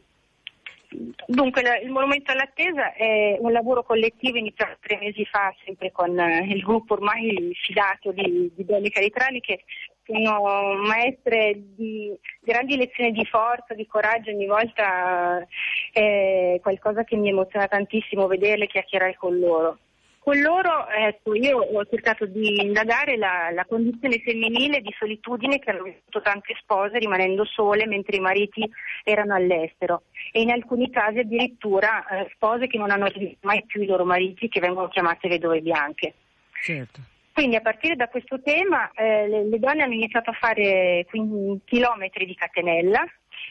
dunque, 1.26 1.64
la, 1.64 1.80
il 1.80 1.90
Monumento 1.90 2.32
all'Attesa 2.32 2.94
è 2.94 3.38
un 3.40 3.52
lavoro 3.52 3.82
collettivo 3.82 4.38
iniziato 4.38 4.78
tre 4.80 5.00
mesi 5.00 5.26
fa, 5.26 5.52
sempre 5.66 5.92
con 5.92 6.16
eh, 6.20 6.46
il 6.48 6.62
gruppo 6.62 6.94
ormai 6.94 7.58
fidato 7.66 8.12
di, 8.12 8.52
di 8.56 8.66
donne 8.66 8.90
caritrali 8.90 9.42
che 9.42 9.64
sono 10.06 10.76
maestre 10.76 11.60
di 11.76 12.16
grandi 12.42 12.78
lezioni 12.78 13.12
di 13.14 13.26
forza, 13.26 13.74
di 13.74 13.88
coraggio, 13.88 14.30
ogni 14.30 14.46
volta 14.46 15.44
è 15.92 16.60
qualcosa 16.62 17.04
che 17.04 17.16
mi 17.16 17.30
emoziona 17.30 17.68
tantissimo 17.68 18.28
vederle 18.28 18.68
chiacchierare 18.68 19.16
con 19.16 19.40
loro. 19.40 19.80
Con 20.26 20.42
loro 20.42 20.88
ecco, 20.88 21.36
io 21.36 21.60
ho 21.60 21.86
cercato 21.86 22.26
di 22.26 22.60
indagare 22.60 23.16
la, 23.16 23.52
la, 23.54 23.64
condizione 23.64 24.18
femminile 24.26 24.82
di 24.82 24.92
solitudine 24.98 25.60
che 25.60 25.70
hanno 25.70 25.84
vissuto 25.84 26.20
tante 26.20 26.56
spose 26.60 26.98
rimanendo 26.98 27.46
sole 27.46 27.86
mentre 27.86 28.18
i 28.18 28.22
mariti 28.22 28.68
erano 29.04 29.36
all'estero 29.36 30.06
e 30.32 30.42
in 30.42 30.50
alcuni 30.50 30.90
casi 30.90 31.20
addirittura 31.20 32.08
eh, 32.08 32.32
spose 32.34 32.66
che 32.66 32.80
non 32.80 32.90
hanno 32.90 33.06
rivisto 33.06 33.46
mai 33.46 33.64
più 33.68 33.84
i 33.84 33.86
loro 33.86 34.04
mariti 34.04 34.50
che 34.50 34.60
vengono 34.60 34.88
chiamate 34.88 35.28
vedove 35.28 35.62
bianche. 35.62 36.16
Certo. 36.60 37.02
Quindi 37.32 37.58
a 37.58 37.62
partire 37.62 37.96
da 37.96 38.08
questo 38.08 38.42
tema 38.42 38.90
eh, 38.94 39.28
le, 39.28 39.48
le, 39.48 39.60
donne 39.60 39.84
hanno 39.84 39.94
iniziato 39.94 40.32
a 40.32 40.38
fare 40.40 41.06
quindi, 41.08 41.62
chilometri 41.66 42.26
di 42.26 42.34
catenella 42.34 43.06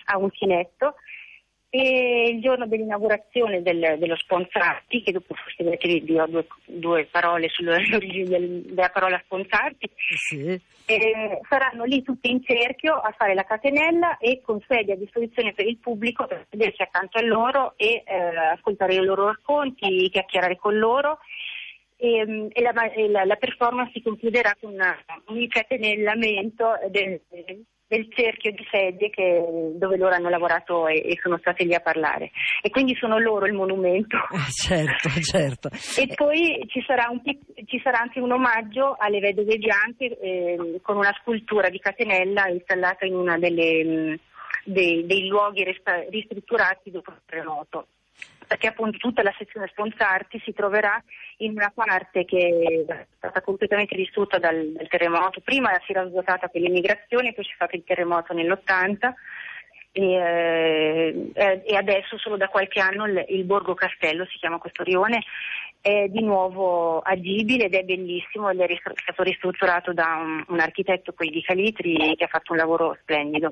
a 0.06 0.18
uncinetto 0.18 0.96
e 1.76 2.28
il 2.28 2.40
giorno 2.40 2.68
dell'inaugurazione 2.68 3.60
del, 3.60 3.96
dello 3.98 4.14
Sponsarti, 4.14 5.02
che 5.02 5.10
dopo 5.10 5.34
forse 5.34 5.76
vi 5.76 6.04
dirò 6.04 6.24
due, 6.28 6.46
due 6.66 7.04
parole 7.10 7.48
sull'origine 7.48 8.28
del, 8.30 8.62
della 8.66 8.90
parola 8.90 9.20
Sponsarti, 9.24 9.90
sì. 9.96 10.60
eh, 10.86 11.40
saranno 11.48 11.82
lì 11.82 12.00
tutti 12.04 12.30
in 12.30 12.44
cerchio 12.44 12.94
a 12.94 13.12
fare 13.18 13.34
la 13.34 13.42
catenella 13.42 14.18
e 14.18 14.40
con 14.40 14.62
sedie 14.68 14.92
a 14.92 14.96
disposizione 14.96 15.52
per 15.52 15.66
il 15.66 15.78
pubblico 15.78 16.28
per 16.28 16.46
sedersi 16.48 16.80
accanto 16.80 17.18
a 17.18 17.22
loro 17.22 17.74
e 17.76 18.04
eh, 18.06 18.36
ascoltare 18.52 18.94
i 18.94 18.98
loro 18.98 19.26
racconti, 19.26 20.08
chiacchierare 20.10 20.56
con 20.56 20.78
loro. 20.78 21.18
E, 21.96 22.50
e, 22.52 22.62
la, 22.62 22.92
e 22.92 23.08
la, 23.08 23.24
la, 23.24 23.36
performance 23.36 23.90
si 23.94 24.02
concluderà 24.02 24.54
con 24.60 24.74
una, 24.74 24.96
un 25.26 25.40
incatenellamento 25.40 26.78
del, 26.90 27.20
del 27.94 28.08
cerchio 28.12 28.50
di 28.50 28.66
sedie 28.70 29.10
che, 29.10 29.42
dove 29.76 29.96
loro 29.96 30.14
hanno 30.14 30.28
lavorato 30.28 30.88
e, 30.88 30.96
e, 30.96 31.18
sono 31.22 31.38
state 31.38 31.64
lì 31.64 31.74
a 31.74 31.80
parlare. 31.80 32.30
E 32.60 32.70
quindi 32.70 32.96
sono 32.96 33.18
loro 33.18 33.46
il 33.46 33.52
monumento. 33.52 34.16
certo, 34.50 35.08
certo. 35.22 35.68
E 35.96 36.12
poi 36.14 36.64
ci 36.66 36.82
sarà, 36.84 37.08
un, 37.08 37.20
ci 37.22 37.80
sarà, 37.82 38.00
anche 38.00 38.20
un 38.20 38.32
omaggio 38.32 38.96
alle 38.98 39.20
vedove 39.20 39.56
bianche 39.58 40.18
eh, 40.18 40.80
con 40.82 40.96
una 40.96 41.14
scultura 41.20 41.68
di 41.68 41.78
catenella 41.78 42.48
installata 42.48 43.06
in 43.06 43.14
una 43.14 43.38
delle, 43.38 44.18
dei, 44.64 45.06
dei 45.06 45.26
luoghi 45.28 45.64
ristrutturati 46.10 46.90
dopo 46.90 47.10
il 47.10 47.20
terremoto 47.24 47.86
perché 48.46 48.68
appunto 48.68 48.98
tutta 48.98 49.22
la 49.22 49.34
sezione 49.36 49.68
Sponzarti 49.68 50.40
si 50.44 50.52
troverà 50.52 51.02
in 51.38 51.52
una 51.52 51.72
parte 51.74 52.24
che 52.24 52.84
è 52.86 53.06
stata 53.16 53.40
completamente 53.40 53.96
distrutta 53.96 54.38
dal, 54.38 54.72
dal 54.72 54.88
terremoto. 54.88 55.40
Prima 55.40 55.70
si 55.84 55.92
era 55.92 56.06
svuotata 56.06 56.48
per 56.48 56.60
l'immigrazione, 56.60 57.32
poi 57.32 57.44
c'è 57.44 57.54
stato 57.54 57.76
il 57.76 57.84
terremoto 57.84 58.32
nell'80 58.32 59.12
e, 59.96 61.30
eh, 61.32 61.62
e 61.64 61.76
adesso 61.76 62.18
solo 62.18 62.36
da 62.36 62.48
qualche 62.48 62.80
anno 62.80 63.06
il, 63.06 63.24
il, 63.28 63.44
Borgo 63.44 63.74
Castello, 63.74 64.26
si 64.26 64.38
chiama 64.38 64.58
questo 64.58 64.82
rione, 64.82 65.22
è 65.80 66.06
di 66.08 66.20
nuovo 66.20 66.98
agibile 67.00 67.66
ed 67.66 67.74
è 67.74 67.84
bellissimo 67.84 68.50
ed 68.50 68.60
è 68.60 68.80
stato 69.02 69.22
ristrutturato 69.22 69.92
da 69.92 70.16
un, 70.20 70.44
un 70.48 70.58
architetto 70.58 71.12
qui 71.12 71.30
di 71.30 71.42
Calitri 71.42 72.14
che 72.16 72.24
ha 72.24 72.28
fatto 72.28 72.52
un 72.52 72.58
lavoro 72.58 72.96
splendido. 73.02 73.50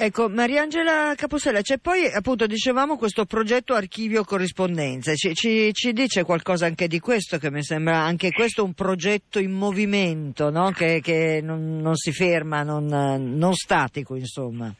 Ecco, 0.00 0.28
Mariangela 0.28 1.12
Capusella, 1.16 1.60
c'è 1.60 1.78
poi 1.78 2.06
appunto 2.06 2.46
dicevamo 2.46 2.96
questo 2.96 3.24
progetto 3.24 3.74
archivio 3.74 4.22
corrispondenze, 4.22 5.16
ci, 5.16 5.34
ci, 5.34 5.72
ci, 5.72 5.92
dice 5.92 6.22
qualcosa 6.22 6.66
anche 6.66 6.86
di 6.86 7.00
questo 7.00 7.36
che 7.38 7.50
mi 7.50 7.64
sembra 7.64 7.96
anche 7.96 8.30
questo 8.30 8.62
un 8.62 8.74
progetto 8.74 9.40
in 9.40 9.50
movimento, 9.50 10.50
no? 10.50 10.70
che, 10.70 11.00
che 11.00 11.40
non, 11.42 11.78
non, 11.78 11.96
si 11.96 12.12
ferma, 12.12 12.62
non, 12.62 12.86
non 12.86 13.54
statico 13.54 14.14
insomma. 14.14 14.72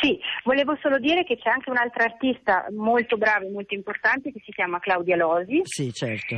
Sì, 0.00 0.16
volevo 0.44 0.78
solo 0.80 1.00
dire 1.00 1.24
che 1.24 1.36
c'è 1.36 1.50
anche 1.50 1.70
un'altra 1.70 2.04
artista 2.04 2.66
molto 2.70 3.16
brava 3.16 3.44
e 3.44 3.50
molto 3.50 3.74
importante 3.74 4.30
che 4.30 4.40
si 4.44 4.52
chiama 4.52 4.78
Claudia 4.78 5.16
Losi. 5.16 5.62
Sì, 5.64 5.92
certo. 5.92 6.36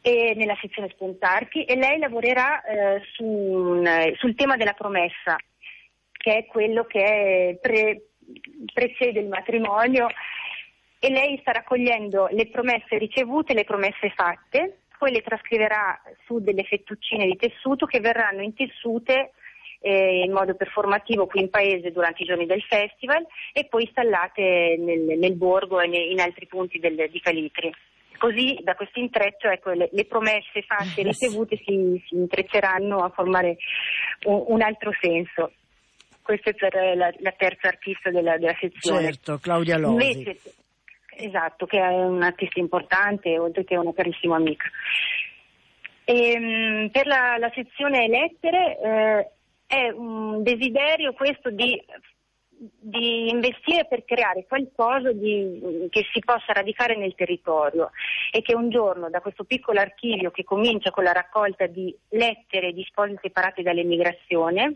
E 0.00 0.32
nella 0.34 0.56
sezione 0.62 0.88
Spontarchi 0.94 1.64
e 1.64 1.76
lei 1.76 1.98
lavorerà 1.98 2.62
eh, 2.62 3.02
su, 3.12 3.82
sul 4.16 4.34
tema 4.34 4.56
della 4.56 4.72
promessa 4.72 5.36
che 6.18 6.36
è 6.36 6.46
quello 6.46 6.84
che 6.84 7.58
pre, 7.62 8.02
precede 8.74 9.20
il 9.20 9.28
matrimonio 9.28 10.08
e 10.98 11.10
lei 11.10 11.38
sta 11.40 11.52
raccogliendo 11.52 12.28
le 12.32 12.48
promesse 12.48 12.98
ricevute, 12.98 13.54
le 13.54 13.64
promesse 13.64 14.10
fatte, 14.14 14.80
poi 14.98 15.12
le 15.12 15.22
trascriverà 15.22 15.98
su 16.26 16.40
delle 16.40 16.64
fettuccine 16.64 17.24
di 17.24 17.36
tessuto 17.36 17.86
che 17.86 18.00
verranno 18.00 18.42
intessute 18.42 19.32
eh, 19.80 20.24
in 20.24 20.32
modo 20.32 20.56
performativo 20.56 21.26
qui 21.26 21.40
in 21.40 21.50
paese 21.50 21.92
durante 21.92 22.24
i 22.24 22.26
giorni 22.26 22.46
del 22.46 22.62
festival 22.62 23.24
e 23.52 23.66
poi 23.66 23.84
installate 23.84 24.76
nel, 24.76 25.18
nel 25.18 25.36
borgo 25.36 25.80
e 25.80 25.86
in 25.86 26.18
altri 26.18 26.46
punti 26.46 26.80
del, 26.80 27.08
di 27.10 27.20
Calitri. 27.20 27.72
Così 28.18 28.58
da 28.62 28.74
questo 28.74 28.98
intreccio 28.98 29.48
ecco, 29.48 29.70
le, 29.70 29.88
le, 29.92 30.04
promesse 30.04 30.62
fatte 30.62 31.00
e 31.00 31.04
ricevute 31.04 31.56
si, 31.58 32.02
si 32.08 32.16
intrecceranno 32.16 33.04
a 33.04 33.10
formare 33.10 33.58
un, 34.24 34.42
un 34.48 34.60
altro 34.60 34.90
senso 35.00 35.52
questa 36.28 36.50
è 36.50 36.54
per 36.54 36.74
la, 36.94 37.10
la 37.20 37.34
terza 37.34 37.68
artista 37.68 38.10
della, 38.10 38.36
della, 38.36 38.54
sezione. 38.60 39.04
Certo, 39.04 39.38
Claudia 39.38 39.78
Losi. 39.78 40.10
Invece, 40.10 40.38
esatto, 41.16 41.64
che 41.64 41.78
è 41.78 41.88
un'artista 41.88 42.60
importante, 42.60 43.38
oltre 43.38 43.64
che 43.64 43.78
una 43.78 43.94
carissima 43.94 44.36
amica. 44.36 44.68
E, 46.04 46.32
ehm, 46.32 46.90
per 46.90 47.06
la, 47.06 47.38
la, 47.38 47.50
sezione 47.54 48.08
lettere 48.08 48.78
eh, 48.78 49.30
è 49.66 49.88
un 49.88 50.42
desiderio 50.42 51.14
questo 51.14 51.48
di, 51.48 51.82
di 52.58 53.30
investire 53.30 53.86
per 53.86 54.04
creare 54.04 54.44
qualcosa 54.46 55.10
di, 55.12 55.88
che 55.88 56.04
si 56.12 56.20
possa 56.20 56.52
radicare 56.52 56.94
nel 56.94 57.14
territorio 57.14 57.90
e 58.30 58.42
che 58.42 58.54
un 58.54 58.68
giorno 58.68 59.08
da 59.08 59.22
questo 59.22 59.44
piccolo 59.44 59.80
archivio 59.80 60.30
che 60.30 60.44
comincia 60.44 60.90
con 60.90 61.04
la 61.04 61.12
raccolta 61.12 61.66
di 61.66 61.96
lettere 62.10 62.74
di 62.74 62.84
sposi 62.86 63.16
separati 63.18 63.62
dall'emigrazione 63.62 64.74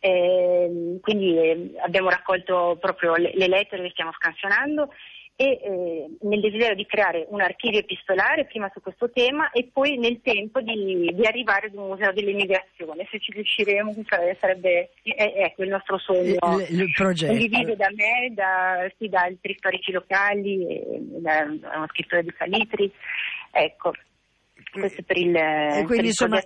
eh, 0.00 0.98
quindi 1.00 1.36
eh, 1.36 1.72
abbiamo 1.84 2.08
raccolto 2.08 2.76
proprio 2.80 3.14
le, 3.16 3.32
le, 3.34 3.48
lettere 3.48 3.82
che 3.82 3.90
stiamo 3.90 4.12
scansionando 4.12 4.90
e 5.40 5.60
eh, 5.62 6.16
nel 6.22 6.40
desiderio 6.40 6.74
di 6.74 6.84
creare 6.84 7.24
un 7.28 7.40
archivio 7.40 7.78
epistolare 7.78 8.46
prima 8.46 8.68
su 8.74 8.80
questo 8.80 9.08
tema 9.10 9.50
e 9.50 9.70
poi 9.72 9.96
nel 9.96 10.20
tempo 10.20 10.60
di, 10.60 11.12
di 11.14 11.26
arrivare 11.26 11.68
ad 11.68 11.74
un 11.74 11.86
museo 11.86 12.12
dell'immigrazione. 12.12 13.06
Se 13.08 13.20
ci 13.20 13.30
riusciremo 13.30 13.94
sarebbe 14.38 14.90
eh, 15.02 15.32
ecco 15.36 15.62
il 15.62 15.68
nostro 15.68 15.96
sogno 15.98 16.38
il, 16.58 16.80
il 16.80 16.92
progetto. 16.92 17.30
condiviso 17.32 17.76
da 17.76 17.88
me, 17.94 18.32
da, 18.34 18.90
sì, 18.98 19.08
da 19.08 19.22
altri 19.22 19.54
storici 19.56 19.92
locali, 19.92 20.66
da, 21.20 21.44
da 21.44 21.76
uno 21.76 21.86
scrittore 21.88 22.24
di 22.24 22.34
Salitri. 22.36 22.92
Ecco 23.52 23.92
questo 24.70 25.02
per 25.02 25.16
il, 25.16 25.34
e 25.34 25.84
quindi, 25.84 25.86
per 25.86 25.98
il 26.00 26.06
insomma. 26.06 26.42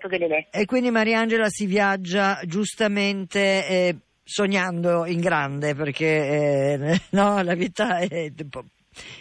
E 0.50 0.64
quindi 0.64 0.90
Mariangela 0.90 1.48
si 1.48 1.66
viaggia 1.66 2.40
giustamente 2.44 3.66
eh, 3.66 3.96
sognando 4.24 5.06
in 5.06 5.20
grande 5.20 5.74
perché 5.74 6.06
eh, 6.06 7.00
no, 7.10 7.42
la 7.42 7.54
vita 7.54 7.98
è, 7.98 8.32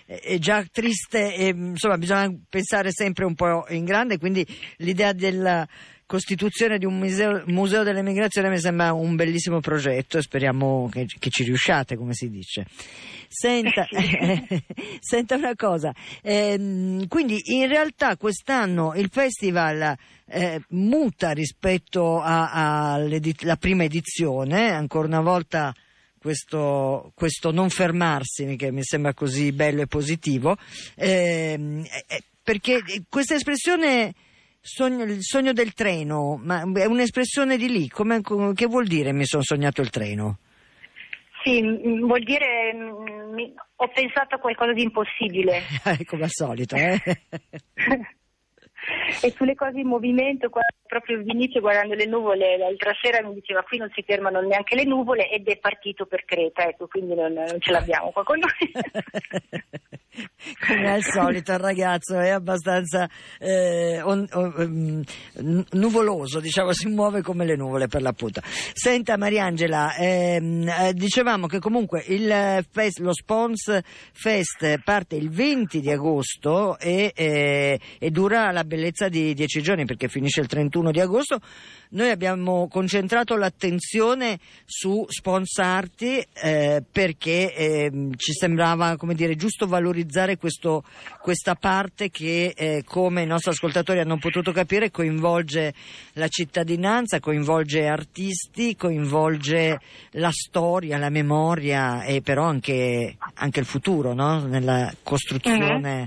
è 0.05 0.37
già 0.37 0.63
triste 0.71 1.33
e 1.35 1.47
insomma 1.47 1.97
bisogna 1.97 2.33
pensare 2.49 2.91
sempre 2.91 3.25
un 3.25 3.35
po' 3.35 3.65
in 3.69 3.85
grande 3.85 4.17
quindi 4.17 4.45
l'idea 4.77 5.13
della 5.13 5.67
costituzione 6.11 6.77
di 6.77 6.83
un 6.83 6.97
museo, 6.97 7.41
museo 7.45 7.83
dell'emigrazione 7.83 8.49
mi 8.49 8.59
sembra 8.59 8.91
un 8.91 9.15
bellissimo 9.15 9.61
progetto 9.61 10.17
e 10.17 10.21
speriamo 10.21 10.89
che, 10.91 11.05
che 11.05 11.29
ci 11.29 11.45
riusciate 11.45 11.95
come 11.95 12.13
si 12.13 12.29
dice. 12.29 12.65
Senta, 13.29 13.87
senta 14.99 15.35
una 15.35 15.55
cosa, 15.55 15.93
eh, 16.21 17.05
quindi 17.07 17.39
in 17.53 17.65
realtà 17.69 18.17
quest'anno 18.17 18.93
il 18.95 19.07
festival 19.09 19.95
eh, 20.25 20.61
muta 20.71 21.31
rispetto 21.31 22.19
alla 22.21 23.55
prima 23.57 23.85
edizione, 23.85 24.69
ancora 24.69 25.07
una 25.07 25.21
volta 25.21 25.73
questo, 26.17 27.13
questo, 27.15 27.51
non 27.51 27.69
fermarsi 27.69 28.57
che 28.57 28.69
mi 28.69 28.83
sembra 28.83 29.13
così 29.13 29.53
bello 29.53 29.81
e 29.81 29.87
positivo, 29.87 30.57
ehm, 30.95 31.85
eh, 32.07 32.23
perché 32.43 32.81
questa 33.07 33.35
espressione... 33.35 34.13
Sogno, 34.63 35.03
il 35.05 35.23
sogno 35.23 35.53
del 35.53 35.73
treno, 35.73 36.39
ma 36.41 36.61
è 36.61 36.85
un'espressione 36.85 37.57
di 37.57 37.67
lì, 37.67 37.89
Come, 37.89 38.21
che 38.53 38.67
vuol 38.67 38.85
dire 38.85 39.11
mi 39.11 39.25
sono 39.25 39.41
sognato 39.41 39.81
il 39.81 39.89
treno? 39.89 40.37
Sì, 41.43 41.61
vuol 41.61 42.21
dire 42.21 42.71
mi, 42.73 43.51
ho 43.75 43.87
pensato 43.87 44.35
a 44.35 44.37
qualcosa 44.37 44.73
di 44.73 44.83
impossibile. 44.83 45.63
Come 46.05 46.23
al 46.23 46.29
solito, 46.29 46.75
eh? 46.75 47.01
e 49.21 49.31
sulle 49.31 49.55
cose 49.55 49.79
in 49.79 49.87
movimento, 49.87 50.49
proprio 50.85 51.21
Vinizio 51.21 51.61
guardando 51.61 51.93
le 51.93 52.05
nuvole 52.05 52.57
l'altra 52.57 52.91
sera 53.01 53.25
mi 53.25 53.33
diceva 53.33 53.63
qui 53.63 53.77
non 53.77 53.89
si 53.93 54.03
fermano 54.03 54.41
neanche 54.41 54.75
le 54.75 54.83
nuvole 54.83 55.29
ed 55.29 55.47
è 55.47 55.57
partito 55.57 56.05
per 56.05 56.25
Creta, 56.25 56.67
ecco, 56.67 56.87
quindi 56.87 57.15
non, 57.15 57.31
non 57.31 57.59
ce 57.59 57.71
l'abbiamo 57.71 58.11
qua 58.11 58.23
con 58.23 58.39
noi. 58.39 58.71
Come 60.67 60.91
al 60.91 61.03
solito 61.03 61.53
il 61.53 61.59
ragazzo 61.59 62.19
è 62.19 62.29
abbastanza 62.29 63.09
eh, 63.39 64.01
on, 64.01 64.27
on, 64.33 64.53
um, 64.57 65.63
nuvoloso, 65.71 66.41
diciamo, 66.41 66.73
si 66.73 66.89
muove 66.89 67.21
come 67.21 67.45
le 67.45 67.55
nuvole 67.55 67.87
per 67.87 68.01
l'appunto. 68.01 68.41
Senta 68.43 69.15
Mariangela, 69.15 69.95
ehm, 69.95 70.67
eh, 70.67 70.93
dicevamo 70.93 71.47
che 71.47 71.59
comunque 71.59 72.03
il 72.07 72.65
fest, 72.69 72.99
lo 72.99 73.13
Spons 73.13 73.79
Fest 74.11 74.81
parte 74.83 75.15
il 75.15 75.29
20 75.29 75.79
di 75.79 75.91
agosto 75.91 76.77
e, 76.77 77.13
eh, 77.15 77.79
e 77.97 78.09
dura 78.09 78.51
la 78.51 78.65
bellezza 78.65 78.80
di 79.09 79.33
dieci 79.33 79.61
giorni 79.61 79.85
perché 79.85 80.07
finisce 80.07 80.41
il 80.41 80.47
31 80.47 80.91
di 80.91 80.99
agosto. 80.99 81.39
Noi 81.89 82.09
abbiamo 82.09 82.67
concentrato 82.67 83.35
l'attenzione 83.35 84.39
su 84.65 85.05
Sponsarti 85.07 86.25
eh, 86.33 86.83
perché 86.89 87.53
eh, 87.53 87.91
ci 88.15 88.33
sembrava 88.33 88.95
come 88.97 89.13
dire, 89.13 89.35
giusto 89.35 89.67
valorizzare 89.67 90.37
questo, 90.37 90.83
questa 91.21 91.55
parte 91.55 92.09
che, 92.09 92.53
eh, 92.55 92.83
come 92.85 93.23
i 93.23 93.27
nostri 93.27 93.51
ascoltatori 93.51 93.99
hanno 93.99 94.17
potuto 94.17 94.51
capire, 94.51 94.89
coinvolge 94.89 95.73
la 96.13 96.27
cittadinanza, 96.27 97.19
coinvolge 97.19 97.85
artisti, 97.87 98.75
coinvolge 98.75 99.79
la 100.11 100.31
storia, 100.31 100.97
la 100.97 101.09
memoria 101.09 102.03
e 102.03 102.21
però 102.21 102.45
anche, 102.45 103.17
anche 103.35 103.59
il 103.59 103.65
futuro 103.65 104.13
no? 104.13 104.45
nella 104.45 104.93
costruzione. 105.03 105.79
Mm-hmm 105.79 106.03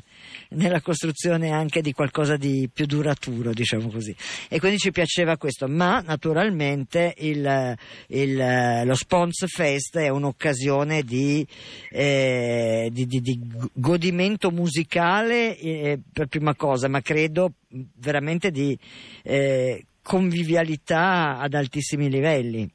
nella 0.50 0.80
costruzione 0.80 1.50
anche 1.50 1.80
di 1.80 1.92
qualcosa 1.92 2.36
di 2.36 2.68
più 2.72 2.86
duraturo, 2.86 3.52
diciamo 3.52 3.90
così. 3.90 4.14
E 4.48 4.58
quindi 4.58 4.78
ci 4.78 4.90
piaceva 4.90 5.36
questo, 5.36 5.68
ma 5.68 6.00
naturalmente 6.00 7.14
il, 7.18 7.76
il, 8.08 8.82
lo 8.84 8.94
Spons 8.94 9.44
Fest 9.46 9.98
è 9.98 10.08
un'occasione 10.08 11.02
di, 11.02 11.46
eh, 11.90 12.88
di, 12.92 13.06
di, 13.06 13.20
di 13.20 13.40
godimento 13.72 14.50
musicale 14.50 15.58
eh, 15.58 15.98
per 16.12 16.26
prima 16.26 16.54
cosa, 16.54 16.88
ma 16.88 17.00
credo 17.00 17.54
veramente 17.96 18.50
di 18.50 18.78
eh, 19.22 19.86
convivialità 20.02 21.38
ad 21.38 21.54
altissimi 21.54 22.10
livelli 22.10 22.70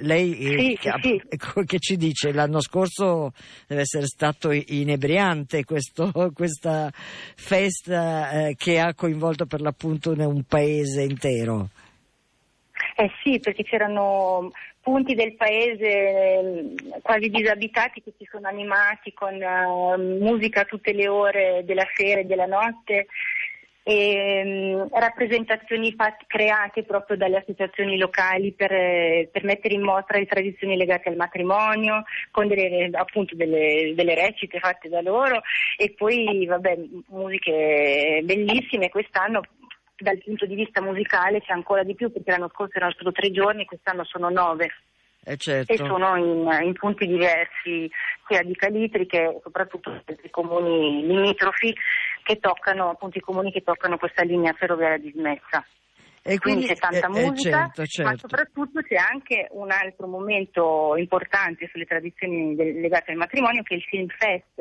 lei 0.00 0.34
sì, 0.34 0.78
che, 0.78 0.92
sì, 1.00 1.22
sì. 1.28 1.64
che, 1.64 1.78
ci 1.78 1.96
dice 1.96 2.32
l'anno 2.32 2.60
scorso 2.60 3.32
deve 3.66 3.82
essere 3.82 4.06
stato 4.06 4.50
inebriante 4.50 5.64
questo, 5.64 6.12
questa 6.34 6.90
festa 6.92 8.48
eh, 8.48 8.54
che 8.56 8.78
ha 8.78 8.94
coinvolto 8.94 9.46
per 9.46 9.60
l'appunto 9.60 10.10
un 10.10 10.42
paese 10.44 11.02
intero 11.02 11.68
eh 12.96 13.10
sì 13.22 13.38
perché 13.38 13.64
c'erano 13.64 14.50
punti 14.80 15.14
del 15.14 15.34
paese 15.34 15.86
eh, 15.86 16.74
quasi 17.02 17.28
disabitati 17.28 18.02
che 18.02 18.12
si 18.16 18.26
sono 18.30 18.48
animati 18.48 19.12
con 19.12 19.34
uh, 19.34 20.18
musica 20.18 20.64
tutte 20.64 20.92
le 20.92 21.08
ore 21.08 21.62
della 21.64 21.86
sera 21.94 22.20
e 22.20 22.24
della 22.24 22.46
notte 22.46 23.06
e 23.88 24.42
um, 24.44 24.88
rappresentazioni 24.92 25.94
fat- 25.94 26.24
create 26.26 26.82
proprio 26.82 27.16
dalle 27.16 27.38
associazioni 27.38 27.96
locali 27.96 28.52
per, 28.52 28.70
eh, 28.70 29.30
per, 29.32 29.44
mettere 29.44 29.72
in 29.72 29.80
mostra 29.80 30.18
le 30.18 30.26
tradizioni 30.26 30.76
legate 30.76 31.08
al 31.08 31.16
matrimonio, 31.16 32.02
con 32.30 32.48
delle, 32.48 32.90
appunto 32.92 33.34
delle, 33.34 33.94
delle, 33.96 34.14
recite 34.14 34.58
fatte 34.58 34.90
da 34.90 35.00
loro 35.00 35.40
e 35.78 35.94
poi 35.96 36.44
vabbè, 36.44 36.78
musiche 37.06 38.20
bellissime. 38.24 38.90
Quest'anno 38.90 39.40
dal 39.96 40.18
punto 40.22 40.44
di 40.44 40.54
vista 40.54 40.82
musicale 40.82 41.40
c'è 41.40 41.54
ancora 41.54 41.82
di 41.82 41.94
più 41.94 42.12
perché 42.12 42.30
l'anno 42.30 42.50
scorso 42.52 42.76
erano 42.76 42.92
solo 42.94 43.10
tre 43.10 43.30
giorni, 43.30 43.64
quest'anno 43.64 44.04
sono 44.04 44.28
nove. 44.28 44.68
Eh 45.24 45.36
certo. 45.36 45.72
E 45.72 45.76
sono 45.76 46.16
in, 46.16 46.48
in, 46.62 46.72
punti 46.72 47.06
diversi, 47.06 47.90
sia 48.26 48.42
di 48.42 48.54
Calitri 48.54 49.06
che 49.06 49.38
soprattutto 49.42 50.02
i 50.22 50.30
comuni 50.30 51.06
limitrofi 51.06 51.74
che 52.28 52.38
toccano, 52.40 52.90
appunto 52.90 53.16
i 53.16 53.22
comuni 53.22 53.50
che 53.50 53.62
toccano 53.62 53.96
questa 53.96 54.22
linea 54.22 54.52
ferroviaria 54.52 54.98
dismessa. 54.98 55.64
E 56.20 56.36
quindi, 56.36 56.66
quindi 56.66 56.66
c'è 56.66 56.76
tanta 56.76 57.06
eh, 57.06 57.24
musica, 57.24 57.58
certo, 57.58 57.86
certo. 57.86 58.10
ma 58.10 58.16
soprattutto 58.18 58.82
c'è 58.82 58.96
anche 58.96 59.48
un 59.52 59.70
altro 59.70 60.06
momento 60.08 60.94
importante 60.96 61.68
sulle 61.72 61.86
tradizioni 61.86 62.54
del, 62.54 62.80
legate 62.80 63.12
al 63.12 63.16
matrimonio 63.16 63.62
che 63.62 63.74
è 63.74 63.76
il 63.78 63.84
Film 63.84 64.08
Fest. 64.08 64.60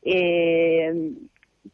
E, 0.00 1.14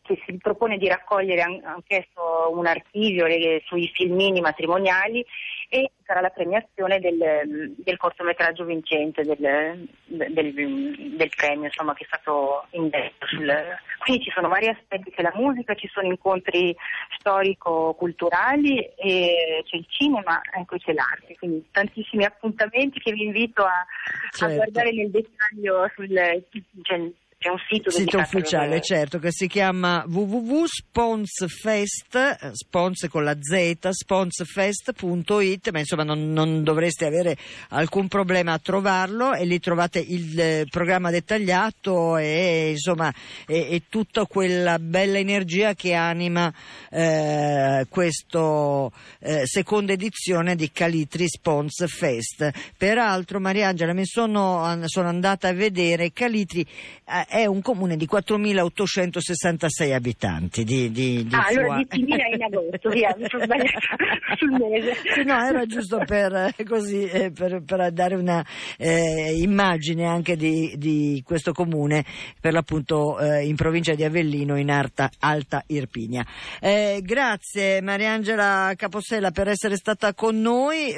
che 0.01 0.23
si 0.27 0.37
propone 0.39 0.79
di 0.79 0.89
raccogliere 0.89 1.43
anch'esso 1.43 2.51
un 2.51 2.67
archivio 2.67 3.27
sui 3.65 3.91
filmini 3.93 4.41
matrimoniali 4.41 5.25
e 5.69 5.91
sarà 6.05 6.21
la 6.21 6.29
premiazione 6.29 7.01
del, 7.01 7.75
del 7.77 7.97
cortometraggio 7.97 8.65
vincente 8.65 9.23
del, 9.23 9.89
del, 10.05 11.15
del 11.17 11.31
premio 11.35 11.65
insomma, 11.65 11.95
che 11.95 12.05
è 12.05 12.07
stato 12.07 12.67
indetto. 12.71 13.27
Sul... 13.27 13.51
Quindi 13.99 14.25
ci 14.25 14.31
sono 14.31 14.49
vari 14.49 14.69
aspetti, 14.69 15.11
c'è 15.11 15.23
la 15.23 15.33
musica, 15.35 15.75
ci 15.75 15.89
sono 15.89 16.09
incontri 16.09 16.77
storico-culturali, 17.19 18.93
c'è 18.97 19.77
il 19.77 19.87
cinema 19.89 20.41
e 20.43 20.65
poi 20.67 20.79
c'è 20.79 20.93
l'arte, 20.93 21.37
quindi 21.39 21.67
tantissimi 21.71 22.25
appuntamenti 22.25 23.01
che 23.01 23.13
vi 23.13 23.25
invito 23.25 23.65
a, 23.65 23.87
certo. 24.31 24.53
a 24.53 24.57
guardare 24.57 24.93
nel 24.93 25.11
dettaglio 25.11 25.91
sul, 25.95 26.45
cioè, 26.83 27.11
c'è 27.43 27.51
un 27.51 27.59
sito, 27.69 27.91
sito 27.91 28.19
ufficiale, 28.19 28.81
certo, 28.81 29.19
che 29.19 29.33
si 29.33 29.49
chiama 29.49 30.05
www.sponsfest, 30.07 32.53
spons 32.53 33.09
con 33.11 33.25
la 33.25 33.37
z, 33.37 33.89
sponsfest.it, 33.89 35.71
ma 35.73 35.81
insomma 35.81 36.05
non, 36.05 36.33
non, 36.33 36.63
dovreste 36.63 37.05
avere 37.05 37.37
alcun 37.71 38.07
problema 38.07 38.53
a 38.53 38.61
trovarlo 38.61 39.35
e 39.35 39.45
lì 39.45 39.59
trovate 39.59 39.99
il 39.99 40.39
eh, 40.39 40.67
programma 40.71 41.11
dettagliato 41.11 42.17
e 42.17 42.71
insomma 42.71 43.13
e, 43.49 43.75
e, 43.75 43.83
tutta 43.89 44.25
quella 44.27 44.79
bella 44.79 45.19
energia 45.19 45.75
che 45.75 45.95
anima 45.95 46.55
eh, 46.91 47.87
questa 47.89 48.89
eh, 49.19 49.47
seconda 49.47 49.95
edizione 49.95 50.55
di 50.55 50.71
Calitri 50.71 51.27
Spons 51.27 51.85
Fest. 51.89 52.53
Peraltro 52.77 53.41
Mariangela 53.41 53.95
mi 53.95 54.07
sono, 54.07 54.81
sono 54.85 55.09
andata 55.09 55.49
a 55.49 55.53
vedere 55.53 56.13
Calitri 56.13 56.65
eh, 57.05 57.27
è 57.33 57.47
un 57.47 57.63
comune 57.63 57.97
di 57.97 58.07
4.866 58.07 59.95
abitanti. 59.95 60.65
Di, 60.65 60.91
di, 60.91 61.25
di 61.25 61.35
ah, 61.35 61.47
allora 61.47 61.79
10.000 61.79 62.35
in 62.35 62.43
agosto, 62.43 62.91
via, 62.91 63.15
mi 63.17 63.25
sono 63.27 63.45
sbagliata 63.45 63.79
sul 64.37 64.51
mese. 64.51 64.93
No, 65.25 65.43
era 65.43 65.65
giusto 65.65 66.03
per, 66.05 66.53
eh, 66.55 66.65
così, 66.65 67.07
eh, 67.07 67.31
per, 67.31 67.63
per 67.65 67.91
dare 67.91 68.17
una 68.17 68.45
eh, 68.77 69.33
immagine 69.41 70.05
anche 70.05 70.37
di, 70.37 70.75
di, 70.77 71.23
questo 71.25 71.53
comune, 71.53 72.05
per 72.39 72.53
l'appunto 72.53 73.19
eh, 73.19 73.47
in 73.47 73.57
provincia 73.57 73.95
di 73.95 74.05
Avellino, 74.05 74.59
in 74.59 74.71
Arta, 74.71 75.11
Alta 75.21 75.65
Irpinia. 75.69 76.27
Eh, 76.61 77.01
grazie 77.03 77.81
Mariangela 77.81 78.75
Capossella 78.77 79.31
per 79.31 79.49
essere 79.49 79.77
stata 79.77 80.13
con 80.13 80.39
noi, 80.39 80.93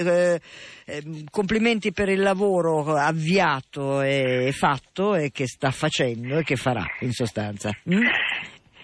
complimenti 1.31 1.93
per 1.93 2.09
il 2.09 2.21
lavoro 2.21 2.95
avviato 2.95 4.03
e 4.03 4.51
fatto 4.53 5.15
e 5.15 5.31
che 5.31 5.47
sta 5.47 5.71
facendo 5.71 5.93
facendo 5.95 6.39
e 6.39 6.43
che 6.43 6.57
farà 6.57 6.85
in 7.01 7.13
sostanza. 7.13 7.71
Mm? 7.91 8.03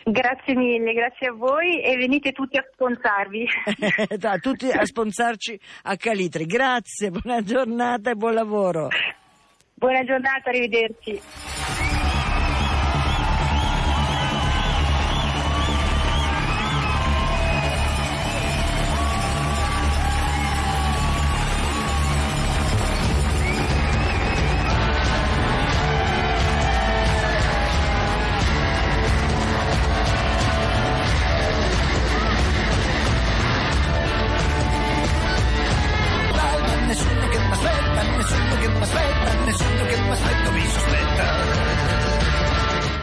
Grazie 0.02 0.56
mille, 0.56 0.92
grazie 0.92 1.28
a 1.28 1.32
voi 1.32 1.82
e 1.82 1.96
venite 1.96 2.32
tutti 2.32 2.56
a 2.56 2.64
sponsarvi. 2.72 3.46
tutti 4.40 4.70
a 4.70 4.84
sponsarci 4.84 5.60
a 5.82 5.96
Calitri. 5.96 6.46
Grazie, 6.46 7.10
buona 7.10 7.42
giornata 7.42 8.10
e 8.10 8.14
buon 8.14 8.34
lavoro. 8.34 8.88
Buona 9.74 10.02
giornata, 10.02 10.50
arrivederci. 10.50 11.20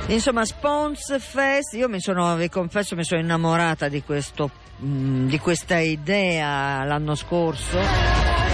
Insomma, 0.09 0.45
Spons 0.45 1.17
Fest, 1.19 1.73
io 1.73 1.89
mi 1.89 1.99
sono, 1.99 2.35
vi 2.37 2.47
confesso, 2.47 2.95
mi 2.95 3.03
sono 3.03 3.19
innamorata 3.19 3.89
di, 3.89 4.01
questo, 4.03 4.49
mm, 4.81 5.27
di 5.27 5.37
questa 5.37 5.79
idea 5.79 6.83
l'anno 6.85 7.13
scorso. 7.15 8.46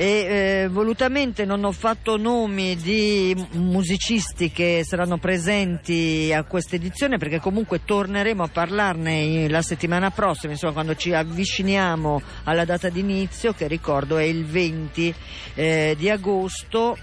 E 0.00 0.62
eh, 0.62 0.68
volutamente 0.68 1.44
non 1.44 1.62
ho 1.62 1.72
fatto 1.72 2.16
nomi 2.16 2.74
di 2.74 3.36
musicisti 3.50 4.50
che 4.50 4.80
saranno 4.82 5.18
presenti 5.18 6.32
a 6.34 6.42
questa 6.44 6.76
edizione 6.76 7.18
perché 7.18 7.38
comunque 7.38 7.84
torneremo 7.84 8.42
a 8.42 8.48
parlarne 8.48 9.46
la 9.50 9.60
settimana 9.60 10.10
prossima, 10.10 10.52
insomma 10.52 10.72
quando 10.72 10.96
ci 10.96 11.12
avviciniamo 11.12 12.22
alla 12.44 12.64
data 12.64 12.88
d'inizio 12.88 13.52
che 13.52 13.66
ricordo 13.66 14.16
è 14.16 14.22
il 14.22 14.46
20 14.46 15.14
eh, 15.56 15.94
di 15.98 16.08
agosto. 16.08 16.96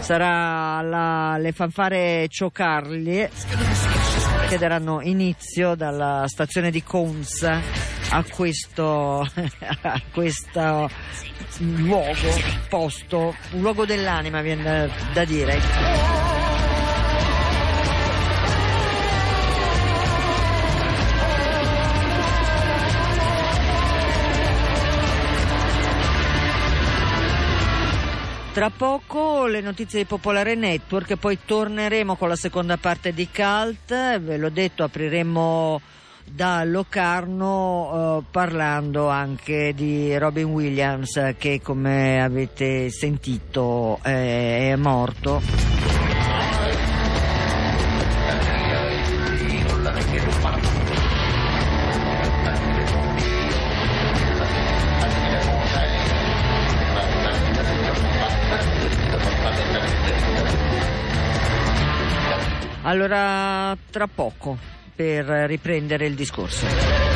Sarà 0.00 0.82
la, 0.82 1.36
le 1.38 1.52
fanfare 1.52 2.26
Ciocarlie 2.28 3.30
che 4.48 4.58
daranno 4.58 5.00
inizio 5.00 5.76
dalla 5.76 6.24
stazione 6.26 6.72
di 6.72 6.82
Consa 6.82 8.01
a 8.12 8.22
questo, 8.24 9.20
a 9.82 10.02
questo 10.12 10.90
luogo, 11.58 12.28
posto, 12.68 13.34
un 13.52 13.60
luogo 13.62 13.86
dell'anima 13.86 14.42
viene 14.42 14.90
da, 15.14 15.24
dire. 15.24 15.58
Tra 28.52 28.68
poco 28.68 29.46
le 29.46 29.62
notizie 29.62 30.00
di 30.00 30.04
Popolare 30.04 30.54
Network, 30.54 31.16
poi 31.16 31.38
torneremo 31.42 32.16
con 32.16 32.28
la 32.28 32.36
seconda 32.36 32.76
parte 32.76 33.14
di 33.14 33.26
Cult, 33.32 34.18
ve 34.20 34.36
l'ho 34.36 34.50
detto, 34.50 34.84
apriremo 34.84 35.80
da 36.30 36.64
Locarno 36.64 38.20
eh, 38.20 38.24
parlando 38.30 39.08
anche 39.08 39.72
di 39.74 40.16
Robin 40.16 40.46
Williams 40.46 41.34
che 41.38 41.60
come 41.62 42.22
avete 42.22 42.90
sentito 42.90 43.98
eh, 44.02 44.72
è 44.72 44.76
morto. 44.76 45.40
Allora, 62.84 63.76
tra 63.90 64.08
poco 64.08 64.58
per 64.94 65.24
riprendere 65.24 66.06
il 66.06 66.14
discorso. 66.14 67.11